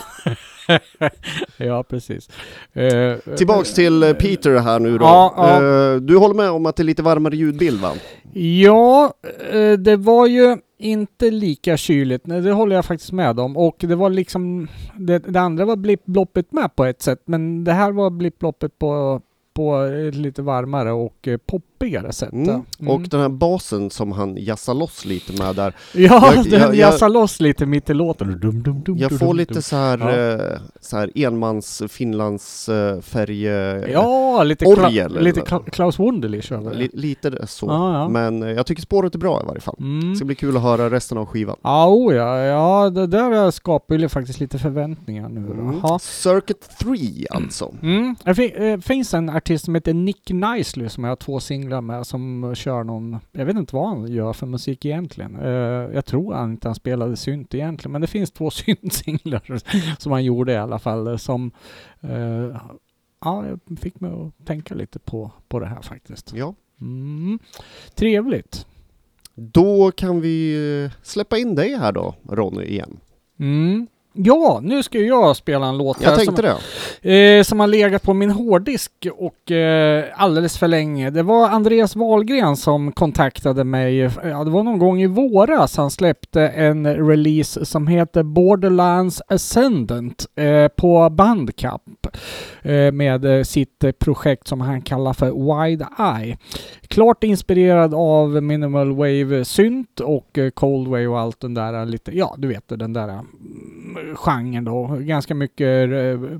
ja 1.57 1.83
precis. 1.83 2.29
Eh, 2.73 3.35
Tillbaks 3.37 3.73
till 3.73 4.03
eh, 4.03 4.13
Peter 4.13 4.57
här 4.57 4.79
nu 4.79 4.97
då. 4.97 5.05
Ja, 5.05 5.33
ja. 5.37 5.63
Eh, 5.93 5.95
Du 5.95 6.17
håller 6.17 6.35
med 6.35 6.49
om 6.49 6.65
att 6.65 6.75
det 6.75 6.83
är 6.83 6.85
lite 6.85 7.03
varmare 7.03 7.35
ljudbild 7.35 7.81
va? 7.81 7.91
Ja, 8.33 9.13
eh, 9.51 9.71
det 9.71 9.95
var 9.95 10.27
ju 10.27 10.57
inte 10.79 11.31
lika 11.31 11.77
kyligt. 11.77 12.23
Det 12.25 12.51
håller 12.51 12.75
jag 12.75 12.85
faktiskt 12.85 13.11
med 13.11 13.39
om. 13.39 13.57
Och 13.57 13.75
det 13.79 13.95
var 13.95 14.09
liksom... 14.09 14.67
Det, 14.97 15.19
det 15.19 15.39
andra 15.39 15.65
var 15.65 15.75
blipploppet 15.75 16.51
med 16.51 16.75
på 16.75 16.85
ett 16.85 17.01
sätt. 17.01 17.21
Men 17.25 17.63
det 17.63 17.73
här 17.73 17.91
var 17.91 18.09
blipploppet 18.09 18.79
på, 18.79 19.21
på 19.57 19.75
ett 20.09 20.15
lite 20.15 20.41
varmare 20.41 20.91
och 20.91 21.27
eh, 21.27 21.37
poppigare 21.37 22.13
sätt. 22.13 22.31
Mm. 22.33 22.49
Mm. 22.49 22.91
Och 22.93 23.01
den 23.01 23.19
här 23.21 23.29
basen 23.29 23.89
som 23.89 24.11
han 24.11 24.37
jassar 24.37 24.73
loss 24.73 25.05
lite 25.05 25.33
med 25.43 25.55
där. 25.55 25.73
Ja, 25.93 26.33
Jag- 26.35 26.49
den 26.49 26.59
jag- 26.61 26.75
jassar 26.75 27.09
loss 27.09 27.39
lite 27.39 27.65
mitt 27.65 27.89
i 27.89 27.93
låten. 27.93 28.39
Dum, 28.39 28.63
dum, 28.63 28.81
dum, 28.83 28.97
Jag 28.97 29.09
dum, 29.09 29.19
får 29.19 29.27
dum, 29.27 29.37
lite 29.37 29.53
dum. 29.53 29.61
så 29.61 29.75
här, 29.75 29.97
Ja. 29.97 30.43
eh, 30.43 30.59
så 30.81 30.97
här 30.97 31.11
enmans 31.15 31.81
Finlands 31.89 32.69
eh, 32.69 32.99
färg... 33.01 33.47
eh, 33.47 33.91
Ja, 33.91 34.43
lite, 34.43 34.65
Orgel 34.65 35.11
Kla- 35.11 35.19
lite 35.21 35.39
eller- 35.41 35.69
Klaus 35.71 35.99
Wunderlich 35.99 36.51
över 36.51 36.75
det. 36.75 36.89
lite 36.93 37.47
så. 37.47 37.65
Ja, 37.65 37.93
ja. 37.93 38.09
Men 38.09 38.43
eh, 38.43 38.49
jag 38.51 38.65
tycker 38.65 38.81
spåret 38.81 39.15
är 39.15 39.19
bra 39.19 39.41
i 39.43 39.45
varje 39.47 39.61
fall. 39.61 39.75
Mm. 39.79 40.09
Det 40.09 40.15
ska 40.15 40.25
bli 40.25 40.35
kul 40.35 40.57
att 40.57 40.63
höra 40.63 40.89
resten 40.89 41.17
av 41.17 41.25
skivan. 41.25 41.55
Ja, 41.63 41.87
oh 41.89 42.15
ja, 42.15 42.37
ja, 42.39 42.89
det 42.89 43.07
där 43.07 43.51
skapar 43.51 43.95
ju 43.95 44.09
faktiskt 44.09 44.39
lite 44.39 44.57
förväntningar 44.59 45.29
nu. 45.29 45.39
Mm. 45.39 45.81
Circuit 45.99 46.69
3 46.79 46.97
alltså. 47.29 47.73
Mm. 47.81 48.15
Det 48.23 48.35
fin- 48.35 48.55
eh, 48.55 48.79
finns 48.79 49.13
en 49.13 49.29
artist 49.47 49.65
som 49.65 49.75
heter 49.75 49.93
Nick 49.93 50.29
Nicely 50.29 50.89
som 50.89 51.03
jag 51.03 51.11
har 51.11 51.15
två 51.15 51.39
singlar 51.39 51.81
med 51.81 52.07
som 52.07 52.55
kör 52.55 52.83
någon, 52.83 53.19
jag 53.31 53.45
vet 53.45 53.55
inte 53.55 53.75
vad 53.75 53.89
han 53.89 54.07
gör 54.07 54.33
för 54.33 54.45
musik 54.45 54.85
egentligen. 54.85 55.35
Eh, 55.35 55.49
jag 55.93 56.05
tror 56.05 56.33
han 56.33 56.51
inte 56.51 56.67
han 56.67 56.75
spelade 56.75 57.17
synt 57.17 57.53
egentligen, 57.53 57.91
men 57.91 58.01
det 58.01 58.07
finns 58.07 58.31
två 58.31 58.49
syntsinglar 58.51 59.61
som 60.01 60.11
han 60.11 60.23
gjorde 60.23 60.51
i 60.51 60.57
alla 60.57 60.79
fall 60.79 61.07
eh, 61.07 61.17
som 61.17 61.51
eh, 62.01 62.61
Ja, 63.21 63.45
fick 63.79 63.99
mig 63.99 64.11
att 64.11 64.45
tänka 64.45 64.75
lite 64.75 64.99
på, 64.99 65.31
på 65.47 65.59
det 65.59 65.65
här 65.65 65.81
faktiskt. 65.81 66.33
Ja. 66.33 66.55
Mm. 66.81 67.39
Trevligt. 67.95 68.65
Då 69.35 69.91
kan 69.91 70.21
vi 70.21 70.89
släppa 71.03 71.37
in 71.37 71.55
dig 71.55 71.75
här 71.75 71.91
då, 71.91 72.15
Ronny, 72.29 72.63
igen. 72.63 72.99
Mm. 73.39 73.87
Ja, 74.17 74.59
nu 74.63 74.83
ska 74.83 74.99
jag 74.99 75.35
spela 75.35 75.67
en 75.67 75.77
låt 75.77 75.97
Jag 76.01 76.09
här 76.09 76.25
som. 76.25 77.11
Eh, 77.11 77.43
som 77.43 77.59
har 77.59 77.67
legat 77.67 78.03
på 78.03 78.13
min 78.13 78.29
hårddisk 78.29 78.91
och 79.17 79.51
eh, 79.51 80.05
alldeles 80.15 80.57
för 80.57 80.67
länge. 80.67 81.09
Det 81.09 81.23
var 81.23 81.49
Andreas 81.49 81.95
Wahlgren 81.95 82.57
som 82.57 82.91
kontaktade 82.91 83.63
mig. 83.63 83.97
Ja, 84.23 84.43
det 84.43 84.51
var 84.51 84.63
någon 84.63 84.79
gång 84.79 85.01
i 85.01 85.07
våras 85.07 85.77
han 85.77 85.91
släppte 85.91 86.41
en 86.47 87.07
release 87.07 87.65
som 87.65 87.87
heter 87.87 88.23
Borderlands 88.23 89.21
Ascendant 89.27 90.25
eh, 90.35 90.67
på 90.67 91.09
Bandcamp 91.09 92.07
eh, 92.61 92.91
med 92.91 93.25
eh, 93.25 93.43
sitt 93.43 93.99
projekt 93.99 94.47
som 94.47 94.61
han 94.61 94.81
kallar 94.81 95.13
för 95.13 95.31
Wide 95.31 95.87
Eye. 95.99 96.37
Klart 96.87 97.23
inspirerad 97.23 97.93
av 97.93 98.43
minimal 98.43 98.95
wave 98.95 99.45
synt 99.45 99.99
och 99.99 100.37
eh, 100.37 100.49
cold 100.49 100.87
wave 100.87 101.07
och 101.07 101.19
allt 101.19 101.39
den 101.39 101.53
där 101.53 101.85
lite, 101.85 102.17
ja 102.17 102.35
du 102.37 102.47
vet 102.47 102.63
den 102.67 102.93
där 102.93 103.09
mm, 103.09 104.06
genren 104.15 104.63
då. 104.63 104.97
Ganska 104.99 105.35
mycket 105.35 105.91
eh, 105.91 106.39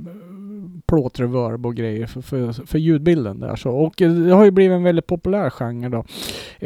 plåtreverb 0.87 1.65
och 1.65 1.75
grejer 1.75 2.07
för, 2.07 2.21
för, 2.21 2.65
för 2.65 2.77
ljudbilden 2.77 3.39
där 3.39 3.55
så. 3.55 3.71
Och 3.71 3.93
det 3.97 4.31
har 4.31 4.45
ju 4.45 4.51
blivit 4.51 4.75
en 4.75 4.83
väldigt 4.83 5.07
populär 5.07 5.49
genre 5.49 5.89
då. 5.89 6.05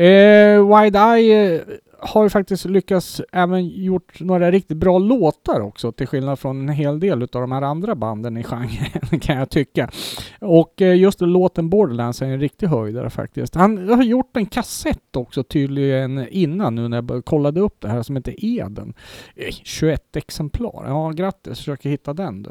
Eh, 0.01 0.81
Wide 0.81 0.99
Eye 0.99 1.55
eh, 1.55 1.61
har 2.01 2.23
ju 2.23 2.29
faktiskt 2.29 2.65
lyckats 2.65 3.21
även 3.31 3.67
gjort 3.67 4.19
några 4.19 4.51
riktigt 4.51 4.77
bra 4.77 4.97
låtar 4.99 5.59
också 5.59 5.91
till 5.91 6.07
skillnad 6.07 6.39
från 6.39 6.61
en 6.61 6.75
hel 6.75 6.99
del 6.99 7.23
utav 7.23 7.41
de 7.41 7.51
här 7.51 7.61
andra 7.61 7.95
banden 7.95 8.37
i 8.37 8.43
genren 8.43 9.19
kan 9.21 9.37
jag 9.37 9.49
tycka. 9.49 9.89
Och 10.39 10.81
eh, 10.81 10.95
just 10.95 11.21
låten 11.21 11.69
Borderlands 11.69 12.21
är 12.21 12.25
en 12.25 12.39
riktig 12.39 12.67
höjdare 12.67 13.09
faktiskt. 13.09 13.55
Han 13.55 13.89
har 13.89 14.03
gjort 14.03 14.37
en 14.37 14.45
kassett 14.45 15.15
också 15.15 15.43
tydligen 15.43 16.27
innan 16.29 16.75
nu 16.75 16.87
när 16.87 17.03
jag 17.09 17.25
kollade 17.25 17.59
upp 17.59 17.81
det 17.81 17.89
här 17.89 18.03
som 18.03 18.15
heter 18.15 18.35
Eden. 18.37 18.93
Eh, 19.35 19.53
21 19.63 20.15
exemplar. 20.15 20.83
Ja, 20.87 21.09
grattis. 21.09 21.57
Försöker 21.57 21.89
hitta 21.89 22.13
den 22.13 22.43
du. 22.43 22.49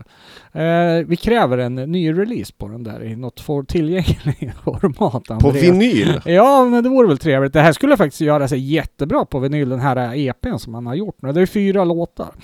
Eh, 0.61 1.07
vi 1.07 1.17
kräver 1.17 1.59
en 1.59 1.75
ny 1.75 2.13
release 2.13 2.53
på 2.59 2.69
den 2.69 2.85
där 2.85 3.05
i 3.05 3.17
något 3.17 3.41
for 3.41 3.63
tillgängligt 3.63 4.55
format. 4.65 5.25
På 5.25 5.35
Andreas. 5.35 5.65
vinyl. 5.65 6.21
Ja, 6.25 6.65
men 6.65 6.83
det 6.83 6.89
vore 6.89 7.09
väl 7.09 7.19
trevligt. 7.19 7.53
Det 7.53 7.61
här 7.61 7.73
skulle 7.73 7.97
faktiskt 7.97 8.21
göra 8.21 8.49
sig 8.49 8.59
jättebra 8.59 9.25
på 9.25 9.40
vinyl, 9.41 9.69
den 9.69 9.81
här 9.81 10.15
EPn 10.17 10.57
som 10.57 10.75
han 10.75 10.87
har 10.87 10.95
gjort 10.95 11.23
nu. 11.23 11.33
Det 11.33 11.41
är 11.41 11.47
fyra 11.47 11.85
låtar. 11.85 12.35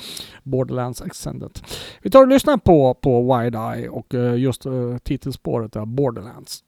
Borderlands 0.43 1.03
Extended. 1.03 1.59
Vi 2.03 2.11
tar 2.11 2.23
och 2.23 2.29
lyssnar 2.29 2.57
på, 2.57 2.95
på 2.95 3.39
Wide 3.39 3.59
Eye 3.59 3.89
och 3.89 4.15
eh, 4.15 4.39
just 4.39 4.67
eh, 4.67 4.97
titelspåret 5.03 5.73
där, 5.73 5.85
Borderlands 5.85 6.63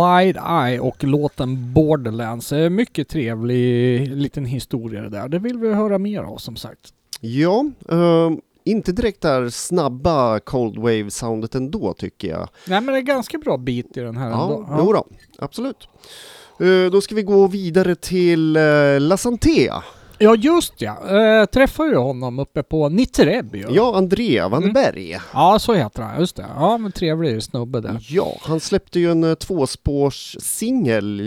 Wide 0.00 0.40
Eye 0.66 0.80
och 0.80 1.04
låten 1.04 1.72
Borderlands. 1.72 2.52
Eh, 2.52 2.70
Mycket 2.70 3.08
trevlig 3.08 4.08
liten 4.16 4.44
historia 4.44 5.00
det 5.02 5.08
där. 5.08 5.28
Det 5.28 5.38
vill 5.38 5.58
vi 5.58 5.74
höra 5.74 5.98
mer 5.98 6.22
av 6.22 6.36
som 6.36 6.56
sagt. 6.56 6.80
Ja, 7.20 7.64
ehm, 7.88 8.40
inte 8.64 8.92
direkt 8.92 9.20
där 9.20 9.48
snabba 9.48 10.40
Cold 10.40 10.78
Wave-soundet 10.78 11.54
ändå 11.56 11.92
tycker 11.94 12.28
jag. 12.28 12.48
Nej 12.66 12.80
men 12.80 12.86
det 12.94 12.98
är 13.00 13.02
ganska 13.02 13.38
bra 13.38 13.56
bit 13.56 13.96
i 13.96 14.00
den 14.00 14.16
här 14.16 14.30
Ja, 14.30 14.42
ändå. 14.68 14.82
jo 14.84 14.92
då, 14.92 15.06
absolut. 15.38 15.88
Eh, 16.60 16.90
då 16.92 17.00
ska 17.00 17.14
vi 17.14 17.22
gå 17.22 17.46
vidare 17.46 17.94
till 17.94 18.56
uh, 18.56 19.00
La 19.00 19.16
Santea. 19.16 19.84
Ja 20.22 20.34
just 20.36 20.82
ja, 20.82 20.96
uh, 21.40 21.44
träffade 21.46 21.90
ju 21.90 21.96
honom 21.96 22.38
uppe 22.38 22.62
på 22.62 22.88
Nittereb 22.88 23.54
ju. 23.56 23.66
Ja, 23.70 23.96
André 23.96 24.38
Mm. 24.38 24.50
Vandenberg. 24.50 25.18
Ja 25.34 25.58
så 25.58 25.74
heter 25.74 26.02
han, 26.02 26.20
just 26.20 26.36
det. 26.36 26.46
Ja 26.56 26.78
men 26.78 26.92
trevlig 26.92 27.42
snubbe 27.42 27.80
där. 27.80 27.96
Ja, 28.10 28.36
han 28.42 28.60
släppte 28.60 29.00
ju 29.00 29.10
en 29.10 29.24
uh, 29.24 29.34
tvåspårssingel 29.34 31.20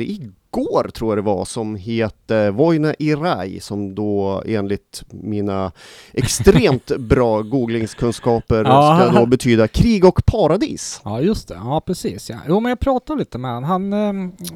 igår 0.58 0.90
tror 0.94 1.12
jag 1.12 1.18
det 1.18 1.22
var 1.22 1.46
som 1.46 1.76
heter 1.76 2.52
Vojna 2.52 2.94
i 3.00 3.16
raj 3.16 3.60
som 3.60 3.96
då 3.96 4.44
enligt 4.46 5.04
mina 5.10 5.72
extremt 6.14 6.92
bra 7.00 7.42
googlingskunskaper 7.42 8.64
Ja. 8.66 9.00
ska 9.10 9.20
då 9.20 9.26
betyda 9.26 9.68
krig 9.68 10.06
och 10.06 10.26
paradis. 10.26 11.02
Ja 11.06 11.22
just 11.22 11.48
det, 11.48 11.54
ja 11.54 11.82
precis 11.86 12.30
ja. 12.30 12.36
Jo 12.48 12.60
men 12.60 12.70
jag 12.70 12.80
pratade 12.80 13.20
lite 13.20 13.38
med 13.38 13.52
honom. 13.54 13.70
Han 13.70 13.94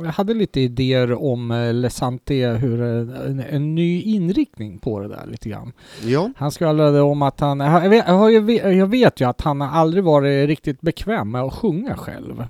eh, 0.06 0.12
hade 0.12 0.34
lite 0.34 0.60
idéer 0.62 1.24
om 1.24 1.52
eh, 1.52 1.74
Lesante, 1.74 2.34
hur 2.48 2.82
eh, 2.82 3.28
en, 3.30 3.44
en 3.50 3.76
ny 3.76 4.02
inriktning 4.02 4.80
på 4.80 5.00
det 5.00 5.08
där 5.08 5.26
lite 5.28 5.50
grann. 5.50 5.72
Ja, 6.06 6.32
Han 6.38 6.52
skvallrade 6.52 7.02
om 7.02 7.22
att 7.22 7.40
han, 7.40 7.60
jag 7.60 7.90
vet, 8.42 8.64
jag 8.78 8.88
vet 8.88 9.22
ju 9.22 9.30
att 9.30 9.42
han 9.42 9.62
aldrig 9.62 10.04
varit 10.04 10.48
riktigt 10.48 10.82
bekväm 10.82 11.32
med 11.32 11.42
att 11.42 11.54
sjunga 11.54 11.98
själv. 11.98 12.44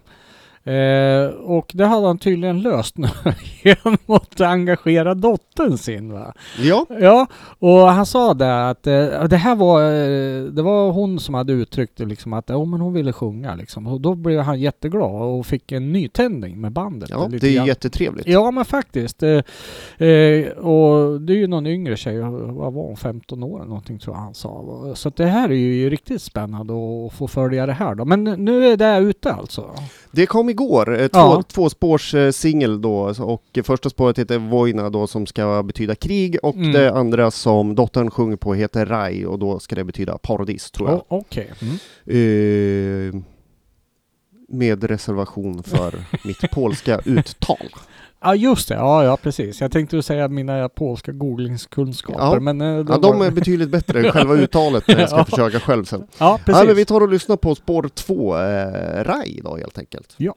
Eh, 0.68 1.30
och 1.30 1.72
det 1.74 1.86
hade 1.86 2.08
han 2.08 2.18
tydligen 2.18 2.62
löst 2.62 2.98
nu 2.98 3.08
genom 3.64 3.98
att 4.06 4.42
engagera 4.42 5.14
dottern 5.14 5.78
sin 5.78 6.14
va. 6.14 6.34
ja, 6.60 6.86
Ja, 7.00 7.28
och 7.60 7.80
han 7.80 8.06
sa 8.06 8.34
det 8.34 8.70
att 8.70 8.88
eh, 8.88 9.24
det 9.24 9.38
här 9.38 9.56
var, 9.56 9.82
eh, 9.82 10.44
det 10.44 10.62
var 10.62 10.92
hon 10.92 11.20
som 11.20 11.36
hade 11.36 11.54
uttryckt 11.54 11.98
det 11.98 12.06
liksom 12.06 12.34
att 12.34 12.50
oh, 12.50 12.66
men 12.66 12.82
hon 12.82 12.94
ville 12.94 13.14
sjunga 13.14 13.56
liksom. 13.56 13.88
Och 13.88 14.02
då 14.02 14.16
blev 14.16 14.40
han 14.40 14.60
jätteglad 14.60 15.22
och 15.22 15.46
fick 15.46 15.72
en 15.72 15.92
nytändning 15.92 16.62
med 16.62 16.72
bandet. 16.72 17.10
ja 17.10 17.28
det 17.32 17.48
är 17.48 17.56
grann. 17.56 17.66
jättetrevligt. 17.66 18.28
Ja 18.28 18.52
men 18.52 18.66
faktiskt. 18.66 19.24
Eh, 19.24 19.30
eh, 20.08 20.48
och 20.50 21.22
det 21.22 21.34
är 21.34 21.38
ju 21.38 21.48
någon 21.48 21.68
yngre 21.68 21.98
tjej, 21.98 22.20
vad 22.20 22.74
var 22.74 22.84
hon, 22.84 22.98
15 22.98 23.44
år 23.44 23.58
eller 23.58 23.70
någonting 23.70 24.00
tror 24.00 24.16
jag 24.16 24.22
han 24.22 24.34
sa. 24.34 24.92
Så 24.96 25.10
det 25.10 25.26
här 25.26 25.50
är 25.50 25.56
ju 25.56 25.90
riktigt 25.90 26.22
spännande 26.22 26.74
att 26.74 27.14
få 27.14 27.28
följa 27.28 27.66
det 27.66 27.74
här 27.74 27.96
då. 27.96 28.06
Men 28.06 28.24
nu 28.24 28.68
är 28.68 28.78
det 28.78 28.98
ute 28.98 29.34
alltså. 29.34 29.76
Det 30.18 30.26
kom 30.26 30.50
igår, 30.50 31.00
eh, 31.00 31.08
två, 31.08 31.20
Ja. 31.20 31.44
tvåspårssingel 31.48 32.82
då 32.82 33.14
och 33.20 33.44
första 33.64 33.90
spåret 33.90 34.20
heter 34.20 34.38
Vojna 34.38 34.90
då 34.90 35.08
som 35.08 35.26
ska 35.26 35.64
betyda 35.64 35.96
krig 35.96 36.38
och 36.44 36.56
Mm. 36.56 36.72
det 36.72 36.92
andra 36.94 37.32
som 37.32 37.76
dottern 37.76 38.12
sjunger 38.12 38.36
på 38.36 38.54
heter 38.54 38.86
Raj 38.86 39.26
och 39.28 39.40
då 39.40 39.60
ska 39.60 39.76
det 39.76 39.84
betyda 39.84 40.18
paradis 40.18 40.72
tror 40.72 40.90
jag. 40.90 40.98
O- 40.98 41.04
Okej. 41.08 41.52
Mm. 41.62 41.76
Eh, 42.06 43.22
med 44.50 44.84
reservation 44.84 45.64
för 45.64 45.96
mitt 46.24 46.52
polska 46.52 47.00
uttal. 47.06 47.70
Ja 48.22 48.36
just 48.36 48.70
det, 48.70 48.76
ja, 48.76 49.04
ja 49.04 49.18
precis. 49.18 49.62
Jag 49.62 49.72
tänkte 49.72 50.02
säga 50.04 50.28
mina 50.28 50.70
polska 50.70 51.12
googlingskunskaper 51.12 52.20
Ja. 52.20 52.40
men... 52.40 52.62
eh, 52.62 52.68
Ja, 52.90 52.98
de 52.98 53.22
är 53.22 53.32
betydligt 53.32 53.70
bättre 53.70 54.00
än 54.06 54.12
själva 54.12 54.34
uttalet 54.34 54.88
när 54.88 55.00
jag 55.00 55.10
ska 55.10 55.18
Ja. 55.20 55.26
försöka 55.26 55.60
själv 55.60 55.84
sen. 55.86 56.00
Ja 56.10 56.16
Ja, 56.20 56.40
precis. 56.46 56.68
men 56.68 56.76
vi 56.76 56.86
tar 56.86 57.02
och 57.02 57.10
lyssnar 57.10 57.36
på 57.38 57.56
spår 57.56 57.90
två, 57.94 58.38
eh, 58.38 59.04
Raj 59.04 59.40
då 59.44 59.58
helt 59.58 59.78
enkelt. 59.78 60.14
Ja. 60.18 60.36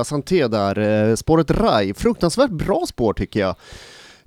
La 0.00 0.04
Santé 0.04 0.48
där, 0.48 0.78
eh, 0.78 1.14
spåret 1.14 1.50
Rai, 1.50 1.94
Fruktansvärt 1.94 2.50
bra 2.50 2.84
spår 2.86 3.12
tycker 3.12 3.40
jag. 3.40 3.56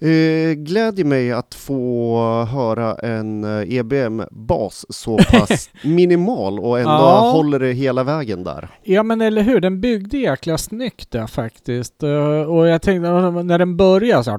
Eh, 0.04 0.54
glädjer 0.54 1.06
mig 1.06 1.32
att 1.32 1.56
få 1.56 2.18
höra 2.44 2.96
en 2.96 3.44
eh, 3.44 3.76
EBM-bas 3.78 4.86
så 4.90 5.18
pass 5.18 5.70
minimal 5.84 6.60
och 6.60 6.80
ändå 6.80 6.92
Ja. 6.92 7.32
håller 7.34 7.60
det 7.60 7.72
hela 7.74 8.04
vägen 8.04 8.44
där. 8.44 8.70
Ja 8.84 9.04
men 9.04 9.22
eller 9.22 9.42
hur, 9.42 9.60
den 9.60 9.82
byggde 9.82 10.18
jäkla 10.18 10.58
snyggt 10.58 11.12
där 11.12 11.28
faktiskt. 11.28 12.04
Eh, 12.04 12.10
Och 12.42 12.68
jag 12.68 12.82
tänkte 12.82 13.10
när 13.44 13.58
den 13.60 13.78
började 13.78 14.24
så 14.24 14.32
här, 14.32 14.38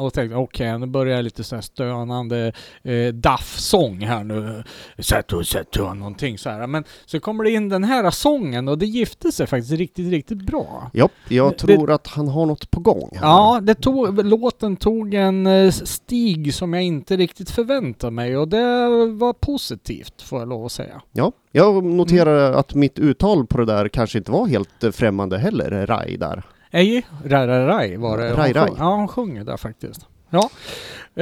och 0.00 0.12
tänkte 0.12 0.36
okej 0.36 0.78
nu 0.78 0.86
börjar 0.86 1.16
jag 1.16 1.24
lite 1.24 1.44
så 1.44 1.54
här 1.54 1.62
stönande 1.62 2.52
eh, 2.82 3.14
daff-sång 3.14 4.00
här 4.00 4.24
nu. 4.24 4.64
Sätt 4.98 5.32
och 5.32 5.46
någonting 5.94 6.38
så 6.38 6.50
här. 6.50 6.66
Men 6.66 6.84
så 7.06 7.20
kommer 7.20 7.44
det 7.44 7.50
in 7.50 7.68
den 7.68 7.84
här 7.84 8.10
sången 8.10 8.68
och 8.68 8.78
det 8.78 8.86
gifte 8.86 9.32
sig 9.32 9.46
faktiskt 9.46 9.72
riktigt, 9.72 10.10
riktigt 10.10 10.42
bra. 10.46 10.90
Ja, 10.92 11.08
jag 11.28 11.52
Det- 11.52 11.58
tror 11.58 11.90
att 11.90 12.06
han 12.06 12.28
har 12.28 12.46
något 12.46 12.70
på 12.70 12.80
gång. 12.80 13.10
här. 13.14 13.20
Ja, 13.22 13.60
det 13.68 13.74
tog, 13.74 14.24
låten 14.24 14.76
tog 14.76 15.14
en 15.14 15.46
eh, 15.46 15.70
stig 15.70 16.54
som 16.54 16.74
jag 16.74 16.82
inte 16.82 17.16
riktigt 17.16 17.50
förväntade 17.50 18.10
mig 18.10 18.36
och 18.36 18.48
det 18.48 18.86
var 19.12 19.32
positivt 19.32 20.22
får 20.22 20.38
jag 20.38 20.48
lov 20.48 20.64
att 20.66 20.72
säga. 20.72 21.00
ja. 21.12 21.32
Jag 21.52 21.84
noterar 21.84 22.46
Mm. 22.48 22.58
att 22.60 22.74
mitt 22.74 22.98
uttal 22.98 23.46
på 23.46 23.58
det 23.58 23.64
där 23.64 23.88
kanske 23.88 24.18
inte 24.18 24.30
var 24.30 24.46
helt 24.46 24.84
eh, 24.84 24.90
främmande 24.90 25.38
heller, 25.38 25.86
Rai 25.86 26.16
där. 26.16 26.42
Ej, 26.70 27.06
Rai 27.24 27.46
Rai 27.46 27.66
Rai 27.66 27.96
var 27.96 28.18
det. 28.18 28.24
Rai 28.24 28.30
Hon 28.34 28.54
Rai. 28.54 28.68
sjung- 28.68 28.76
Ja, 28.78 28.94
hon 28.96 29.08
sjunger 29.08 29.44
där 29.44 29.56
faktiskt. 29.56 30.06
Ja. 30.30 30.50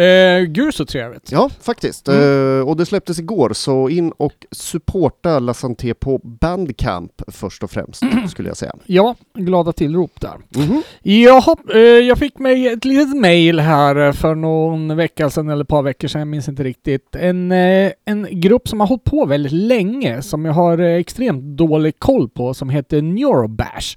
Eh, 0.03 0.43
gud 0.43 0.75
så 0.75 0.87
trevligt. 0.87 1.33
Ja, 1.33 1.51
faktiskt. 1.61 2.09
Mm. 2.09 2.59
Eh, 2.61 2.69
och 2.69 2.77
det 2.77 2.87
släpptes 2.87 3.19
igår, 3.19 3.51
så 3.53 3.89
in 3.89 4.13
och 4.17 4.33
supporta 4.51 5.39
La 5.39 5.55
Santé 5.55 5.95
på 5.95 6.19
Bandcamp 6.25 7.13
först 7.29 7.63
och 7.63 7.71
främst, 7.71 8.03
skulle 8.31 8.49
jag 8.49 8.57
säga. 8.57 8.73
Ja, 8.87 9.15
glada 9.35 9.73
tillrop 9.73 10.21
där. 10.21 10.37
Mhm. 10.57 10.83
Jaha, 11.03 11.57
eh, 11.75 11.79
jag 11.81 12.19
fick 12.19 12.39
mig 12.39 12.69
ett 12.69 12.85
litet 12.85 13.17
mail 13.17 13.61
här 13.61 14.13
för 14.13 14.35
någon 14.35 14.97
vecka 14.97 15.31
sedan 15.31 15.49
eller 15.49 15.63
ett 15.63 15.69
par 15.69 15.83
veckor 15.83 16.09
sedan, 16.09 16.19
jag 16.21 16.29
minns 16.29 16.49
inte 16.49 16.65
riktigt. 16.65 17.17
En, 17.17 17.53
eh, 17.53 17.93
en 18.05 18.27
grupp 18.31 18.69
som 18.69 18.81
har 18.81 18.87
hållit 18.87 19.05
på 19.05 19.27
väldigt 19.27 19.53
länge, 19.53 20.23
som 20.23 20.45
jag 20.45 20.53
har 20.53 20.79
eh, 20.79 20.95
extremt 20.95 21.43
dålig 21.59 21.99
koll 21.99 22.29
på, 22.29 22.55
som 22.55 22.69
heter 22.71 23.03
Neurobash. 23.03 23.97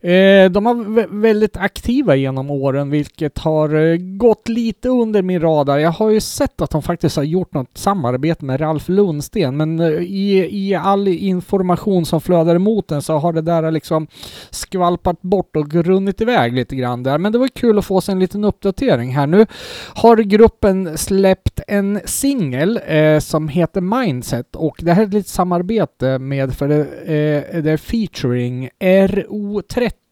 Eh, 0.00 0.50
de 0.50 0.66
har 0.66 0.74
vä- 0.74 1.20
väldigt 1.20 1.56
aktiva 1.56 2.16
genom 2.16 2.50
åren, 2.50 2.90
vilket 2.90 3.38
har 3.38 3.74
eh, 3.74 3.96
gått 3.96 4.48
lite 4.48 4.88
under 4.88 5.22
min 5.22 5.31
radar. 5.38 5.78
Jag 5.78 5.90
har 5.90 6.10
ju 6.10 6.20
sett 6.20 6.60
att 6.60 6.70
de 6.70 6.82
faktiskt 6.82 7.16
har 7.16 7.22
gjort 7.22 7.54
något 7.54 7.78
samarbete 7.78 8.44
med 8.44 8.60
Ralf 8.60 8.88
Lundsten, 8.88 9.56
men 9.56 9.80
eh, 9.80 9.88
i, 9.88 10.48
i 10.50 10.74
all 10.74 11.08
information 11.08 12.06
som 12.06 12.20
flödar 12.20 12.54
emot 12.54 12.88
den 12.88 13.02
så 13.02 13.18
har 13.18 13.32
det 13.32 13.42
där 13.42 13.70
liksom 13.70 14.06
skvalpat 14.50 15.22
bort 15.22 15.56
och 15.56 15.74
runnit 15.74 16.20
iväg 16.20 16.52
lite 16.52 16.76
grann 16.76 17.02
där. 17.02 17.18
Men 17.18 17.32
det 17.32 17.38
var 17.38 17.48
kul 17.48 17.78
att 17.78 17.84
få 17.84 18.00
sig 18.00 18.12
en 18.12 18.18
liten 18.18 18.44
uppdatering 18.44 19.14
här 19.14 19.26
nu. 19.26 19.46
Har 19.94 20.16
gruppen 20.16 20.98
släppt 20.98 21.60
en 21.68 22.00
singel 22.04 22.80
eh, 22.86 23.18
som 23.18 23.48
heter 23.48 23.80
Mindset 23.80 24.56
och 24.56 24.76
det 24.82 24.92
här 24.92 25.02
är 25.02 25.06
ett 25.06 25.14
litet 25.14 25.28
samarbete 25.28 26.18
med, 26.18 26.54
för 26.54 26.68
det, 26.68 26.80
eh, 26.80 27.62
det 27.62 27.70
är 27.70 27.76
featuring 27.76 28.68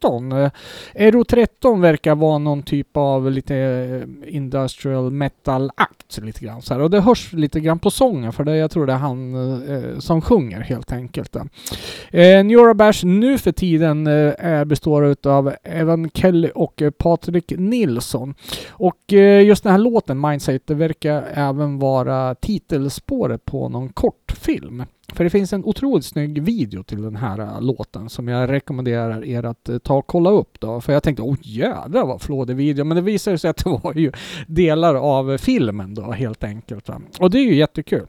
RO13. 0.01 0.45
Eh, 0.45 0.51
Euro 0.95 1.25
13 1.25 1.81
verkar 1.81 2.15
vara 2.15 2.39
någon 2.39 2.63
typ 2.63 2.97
av 2.97 3.31
lite 3.31 3.57
eh, 3.57 4.35
industrial 4.35 5.11
metal-akt 5.11 6.19
lite 6.23 6.45
grann 6.45 6.63
så 6.63 6.75
här. 6.75 6.81
Och 6.81 6.91
det 6.91 7.01
hörs 7.01 7.33
lite 7.33 7.61
grann 7.61 7.79
på 7.79 7.91
sången 7.91 8.33
för 8.33 8.45
det, 8.45 8.57
jag 8.57 8.71
tror 8.71 8.87
det 8.87 8.93
är 8.93 8.97
han 8.97 9.35
eh, 9.69 9.99
som 9.99 10.21
sjunger 10.21 10.61
helt 10.61 10.93
enkelt. 10.93 11.37
Eh, 12.11 12.45
Neurobash 12.45 13.07
nu 13.07 13.39
för 13.39 13.53
tiden 13.53 14.07
eh, 14.07 14.33
är, 14.39 14.65
består 14.65 15.17
av 15.27 15.55
Evan 15.63 16.11
Kelly 16.15 16.51
och 16.55 16.83
eh, 16.83 16.91
Patrik 16.91 17.53
Nilsson. 17.57 18.35
Och 18.69 19.13
eh, 19.13 19.43
just 19.47 19.63
den 19.63 19.73
här 19.73 19.79
låten, 19.79 20.21
Mindset, 20.21 20.67
det 20.67 20.75
verkar 20.75 21.25
även 21.35 21.79
vara 21.79 22.35
titelspåret 22.35 23.45
på 23.45 23.69
någon 23.69 23.89
kortfilm. 23.89 24.85
För 25.15 25.25
det 25.25 25.31
finns 25.31 25.53
en 25.53 25.65
otroligt 25.65 26.05
snygg 26.05 26.43
video 26.43 26.83
till 26.83 27.03
den 27.03 27.17
här 27.17 27.39
äh, 27.39 27.63
låten 27.63 28.09
som 28.09 28.29
jag 28.29 28.51
rekommenderar 28.51 29.25
er 29.25 29.45
att 29.45 29.69
äh, 29.69 29.79
ta 29.79 29.95
och 29.95 30.07
kolla 30.07 30.31
upp 30.31 30.61
då. 30.61 30.81
För 30.81 30.93
jag 30.93 31.03
tänkte, 31.03 31.23
åh 31.23 31.37
jädrar 31.43 32.07
vad 32.07 32.23
flådig 32.23 32.57
video. 32.57 32.85
Men 32.85 32.95
det 32.95 33.03
visade 33.03 33.39
sig 33.39 33.51
att 33.51 33.65
det 33.65 33.71
var 33.83 33.95
ju 33.95 34.13
delar 34.47 34.95
av 34.95 35.39
filmen 35.39 35.95
då 35.95 36.13
helt 36.13 36.45
enkelt. 36.45 36.89
Va? 36.89 37.01
Och 37.19 37.31
det 37.31 37.39
är 37.39 37.45
ju 37.45 37.55
jättekul. 37.55 38.07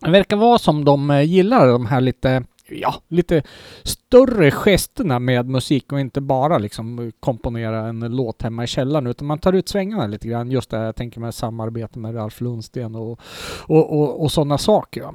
Det 0.00 0.10
verkar 0.10 0.36
vara 0.36 0.58
som 0.58 0.84
de 0.84 1.10
äh, 1.10 1.22
gillar 1.22 1.68
de 1.68 1.86
här 1.86 2.00
lite, 2.00 2.44
ja, 2.74 2.94
lite 3.08 3.42
större 3.82 4.50
gesterna 4.50 5.18
med 5.18 5.48
musik 5.48 5.92
och 5.92 6.00
inte 6.00 6.20
bara 6.20 6.58
liksom 6.58 7.12
komponera 7.20 7.88
en 7.88 8.00
låt 8.00 8.42
hemma 8.42 8.64
i 8.64 8.66
källaren 8.66 9.06
utan 9.06 9.26
man 9.26 9.38
tar 9.38 9.52
ut 9.52 9.68
svängarna 9.68 10.06
lite 10.06 10.28
grann. 10.28 10.50
Just 10.50 10.70
det, 10.70 10.76
jag 10.76 10.96
tänker 10.96 11.20
med 11.20 11.34
samarbete 11.34 11.98
med 11.98 12.14
Ralf 12.14 12.40
Lundsten 12.40 12.94
och, 12.94 13.20
och, 13.66 14.00
och, 14.00 14.22
och 14.22 14.32
sådana 14.32 14.58
saker. 14.58 15.00
ja. 15.00 15.14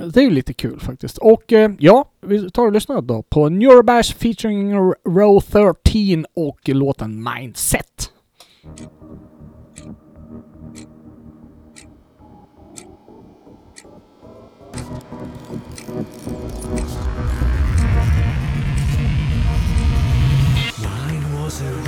Det 0.14 0.20
är 0.20 0.24
ju 0.24 0.30
lite 0.30 0.52
kul 0.52 0.80
faktiskt. 0.80 1.18
Och 1.18 1.52
eh, 1.52 1.70
ja, 1.78 2.04
vi 2.20 2.50
tar 2.50 2.66
och 2.66 2.72
lyssnar 2.72 3.02
då 3.02 3.22
på 3.22 3.48
Neurobash 3.48 4.14
featuring 4.14 4.74
Row 5.08 5.40
13 5.40 6.26
och 6.34 6.68
låten 6.68 7.28
Mindset. 7.34 8.10